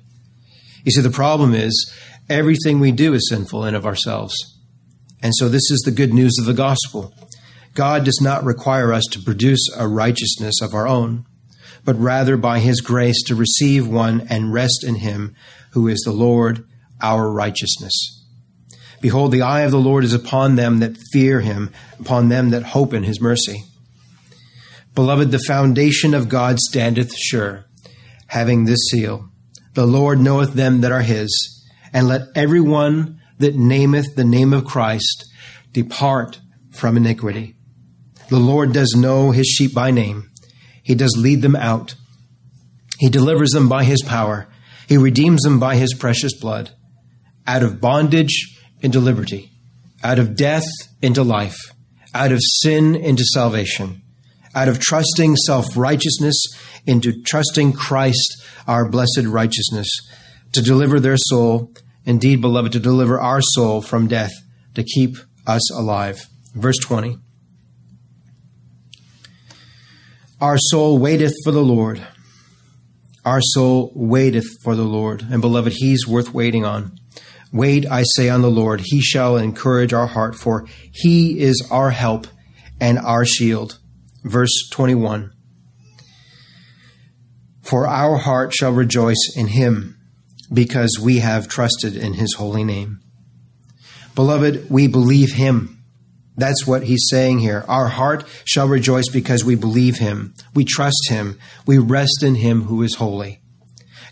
You 0.84 0.90
see, 0.90 1.00
the 1.00 1.10
problem 1.10 1.54
is 1.54 1.92
everything 2.28 2.80
we 2.80 2.92
do 2.92 3.14
is 3.14 3.28
sinful 3.28 3.64
in 3.64 3.74
of 3.74 3.86
ourselves. 3.86 4.34
And 5.22 5.34
so 5.34 5.48
this 5.48 5.70
is 5.70 5.82
the 5.84 5.90
good 5.90 6.12
news 6.12 6.36
of 6.38 6.46
the 6.46 6.54
gospel. 6.54 7.14
God 7.74 8.04
does 8.04 8.20
not 8.22 8.44
require 8.44 8.92
us 8.92 9.04
to 9.12 9.20
produce 9.20 9.68
a 9.76 9.88
righteousness 9.88 10.60
of 10.62 10.74
our 10.74 10.86
own, 10.86 11.26
but 11.84 11.98
rather 11.98 12.36
by 12.36 12.60
his 12.60 12.80
grace 12.80 13.22
to 13.24 13.34
receive 13.34 13.86
one 13.86 14.26
and 14.30 14.52
rest 14.52 14.84
in 14.86 14.96
him 14.96 15.34
who 15.72 15.88
is 15.88 16.00
the 16.04 16.12
Lord, 16.12 16.66
our 17.02 17.30
righteousness. 17.30 18.23
Behold, 19.05 19.32
the 19.32 19.42
eye 19.42 19.61
of 19.61 19.70
the 19.70 19.76
Lord 19.76 20.02
is 20.02 20.14
upon 20.14 20.57
them 20.57 20.78
that 20.78 20.96
fear 21.12 21.42
him, 21.42 21.70
upon 22.00 22.30
them 22.30 22.48
that 22.52 22.62
hope 22.62 22.94
in 22.94 23.02
his 23.02 23.20
mercy. 23.20 23.62
Beloved, 24.94 25.30
the 25.30 25.44
foundation 25.46 26.14
of 26.14 26.30
God 26.30 26.59
standeth 26.59 27.14
sure, 27.14 27.66
having 28.28 28.64
this 28.64 28.80
seal 28.90 29.28
The 29.74 29.84
Lord 29.84 30.20
knoweth 30.20 30.55
them 30.55 30.80
that 30.80 30.90
are 30.90 31.02
his, 31.02 31.28
and 31.92 32.09
let 32.09 32.28
every 32.34 32.62
one 32.62 33.20
that 33.40 33.55
nameth 33.55 34.16
the 34.16 34.24
name 34.24 34.55
of 34.55 34.64
Christ 34.64 35.26
depart 35.72 36.40
from 36.72 36.96
iniquity. 36.96 37.57
The 38.30 38.38
Lord 38.38 38.72
does 38.72 38.94
know 38.96 39.32
his 39.32 39.48
sheep 39.48 39.74
by 39.74 39.90
name, 39.90 40.30
he 40.82 40.94
does 40.94 41.14
lead 41.18 41.42
them 41.42 41.57
out. 41.57 41.94
He 42.98 43.11
delivers 43.11 43.50
them 43.50 43.68
by 43.68 43.84
his 43.84 44.02
power, 44.02 44.48
he 44.88 44.96
redeems 44.96 45.42
them 45.42 45.61
by 45.61 45.76
his 45.76 45.92
precious 45.92 46.32
blood. 46.34 46.70
Out 47.46 47.62
of 47.62 47.82
bondage, 47.82 48.53
into 48.85 49.01
liberty, 49.01 49.51
out 50.05 50.18
of 50.18 50.37
death 50.37 50.66
into 51.03 51.22
life, 51.22 51.57
out 52.14 52.30
of 52.30 52.39
sin 52.62 52.95
into 52.95 53.24
salvation, 53.32 54.03
out 54.55 54.68
of 54.68 54.78
trusting 54.78 55.35
self 55.37 55.76
righteousness 55.76 56.37
into 56.87 57.22
trusting 57.22 57.72
Christ, 57.72 58.43
our 58.66 58.89
blessed 58.89 59.24
righteousness, 59.24 59.89
to 60.53 60.62
deliver 60.62 61.01
their 61.01 61.16
soul, 61.16 61.72
indeed, 62.05 62.41
beloved, 62.41 62.72
to 62.72 62.80
deliver 62.80 63.20
our 63.20 63.41
soul 63.41 63.80
from 63.80 64.07
death, 64.07 64.32
to 64.74 64.85
keep 64.85 65.16
us 65.47 65.72
alive. 65.72 66.26
Verse 66.55 66.78
20 66.78 67.16
Our 70.41 70.59
soul 70.59 70.99
waiteth 70.99 71.35
for 71.43 71.53
the 71.53 71.62
Lord. 71.62 72.07
Our 73.24 73.41
soul 73.41 73.91
waiteth 73.95 74.47
for 74.62 74.76
the 74.76 74.85
Lord, 74.85 75.22
and 75.30 75.41
beloved, 75.41 75.72
he's 75.76 76.07
worth 76.07 76.35
waiting 76.35 76.66
on. 76.66 76.99
Wait, 77.55 77.86
I 77.86 78.02
say, 78.16 78.28
on 78.28 78.42
the 78.42 78.50
Lord. 78.50 78.82
He 78.84 79.00
shall 79.00 79.36
encourage 79.36 79.92
our 79.92 80.09
heart, 80.09 80.34
for 80.34 80.66
he 80.90 81.38
is 81.38 81.66
our 81.70 81.90
help 81.90 82.26
and 82.80 82.98
our 82.98 83.24
shield. 83.24 83.78
Verse 84.24 84.68
21. 84.72 85.30
For 87.62 87.86
our 87.86 88.16
heart 88.16 88.52
shall 88.52 88.72
rejoice 88.72 89.32
in 89.36 89.46
him, 89.46 89.96
because 90.52 90.98
we 91.00 91.20
have 91.20 91.46
trusted 91.46 91.96
in 91.96 92.14
his 92.14 92.34
holy 92.34 92.64
name. 92.64 92.98
Beloved, 94.16 94.68
we 94.68 94.88
believe 94.88 95.34
him. 95.34 95.84
That's 96.36 96.66
what 96.66 96.82
he's 96.82 97.07
saying 97.09 97.38
here. 97.38 97.64
Our 97.68 97.86
heart 97.86 98.24
shall 98.44 98.66
rejoice 98.66 99.09
because 99.09 99.44
we 99.44 99.55
believe 99.55 99.98
him. 99.98 100.34
We 100.55 100.64
trust 100.64 101.09
him. 101.09 101.38
We 101.66 101.78
rest 101.78 102.24
in 102.24 102.34
him 102.34 102.62
who 102.62 102.82
is 102.82 102.96
holy. 102.96 103.40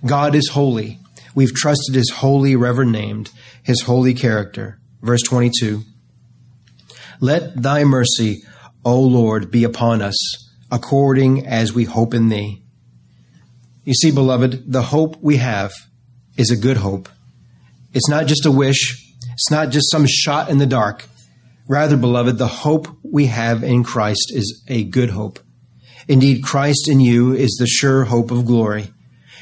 God 0.07 0.37
is 0.37 0.51
holy. 0.51 1.01
We've 1.35 1.55
trusted 1.55 1.95
his 1.95 2.11
holy, 2.11 2.57
reverend 2.57 2.93
named, 2.93 3.31
his 3.63 3.83
holy 3.83 4.15
character. 4.15 4.79
Verse 5.01 5.23
22. 5.23 5.83
Let 7.21 7.63
thy 7.63 7.85
mercy, 7.85 8.43
O 8.85 9.01
Lord, 9.01 9.51
be 9.51 9.65
upon 9.65 10.03
us, 10.03 10.17
according 10.71 11.47
as 11.47 11.73
we 11.73 11.85
hope 11.85 12.15
in 12.15 12.29
thee. 12.29 12.63
You 13.85 13.95
see, 13.95 14.11
beloved, 14.11 14.71
the 14.71 14.83
hope 14.83 15.17
we 15.21 15.39
have 15.39 15.73
is 16.37 16.51
a 16.51 16.57
good 16.57 16.79
hope. 16.79 17.09
It's 17.93 18.09
not 18.09 18.27
just 18.27 18.47
a 18.47 18.51
wish. 18.51 18.99
It's 19.33 19.51
not 19.51 19.71
just 19.71 19.91
some 19.91 20.07
shot 20.07 20.51
in 20.51 20.59
the 20.59 20.67
dark. 20.67 21.07
Rather, 21.69 21.97
beloved, 21.97 22.39
the 22.39 22.49
hope 22.49 22.89
we 23.03 23.27
have 23.27 23.63
in 23.63 23.85
Christ 23.85 24.33
is 24.35 24.63
a 24.69 24.85
good 24.85 25.11
hope. 25.11 25.39
Indeed, 26.09 26.43
Christ 26.43 26.89
in 26.89 27.01
you 27.01 27.33
is 27.33 27.57
the 27.59 27.67
sure 27.67 28.05
hope 28.05 28.31
of 28.31 28.47
glory. 28.47 28.91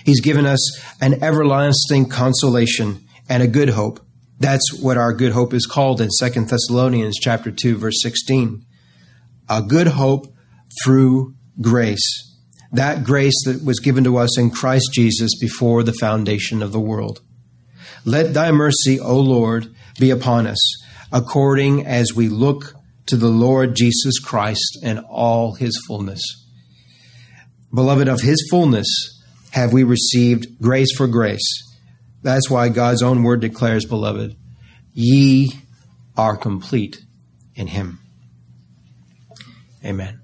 He's 0.04 0.20
given 0.20 0.46
us 0.46 0.80
an 1.00 1.22
everlasting 1.22 2.08
consolation 2.08 3.06
and 3.28 3.42
a 3.42 3.48
good 3.48 3.70
hope. 3.70 4.00
That's 4.38 4.80
what 4.80 4.96
our 4.96 5.12
good 5.12 5.32
hope 5.32 5.52
is 5.52 5.66
called 5.66 6.00
in 6.00 6.08
2 6.18 6.44
Thessalonians 6.46 7.18
chapter 7.20 7.50
2 7.50 7.76
verse 7.76 8.00
16. 8.02 8.64
A 9.48 9.62
good 9.62 9.88
hope 9.88 10.34
through 10.82 11.34
grace. 11.60 12.26
That 12.72 13.04
grace 13.04 13.34
that 13.44 13.64
was 13.64 13.80
given 13.80 14.04
to 14.04 14.16
us 14.16 14.38
in 14.38 14.50
Christ 14.50 14.90
Jesus 14.92 15.32
before 15.38 15.82
the 15.82 15.92
foundation 15.92 16.62
of 16.62 16.72
the 16.72 16.80
world. 16.80 17.20
Let 18.04 18.32
thy 18.32 18.50
mercy, 18.50 18.98
O 18.98 19.18
Lord, 19.18 19.74
be 19.98 20.10
upon 20.10 20.46
us, 20.46 20.58
according 21.12 21.86
as 21.86 22.14
we 22.14 22.28
look 22.28 22.74
to 23.06 23.16
the 23.16 23.28
Lord 23.28 23.74
Jesus 23.74 24.18
Christ 24.20 24.78
and 24.82 25.00
all 25.00 25.54
his 25.54 25.76
fullness. 25.86 26.22
Beloved, 27.74 28.08
of 28.08 28.20
his 28.20 28.46
fullness 28.50 29.19
have 29.52 29.72
we 29.72 29.82
received 29.82 30.60
grace 30.60 30.94
for 30.96 31.06
grace. 31.06 31.64
That's 32.22 32.50
why 32.50 32.68
God's 32.68 33.02
own 33.02 33.22
word 33.22 33.40
declares, 33.40 33.84
beloved, 33.84 34.36
ye 34.92 35.50
are 36.16 36.36
complete 36.36 36.98
in 37.54 37.68
him. 37.68 37.98
Amen. 39.84 40.19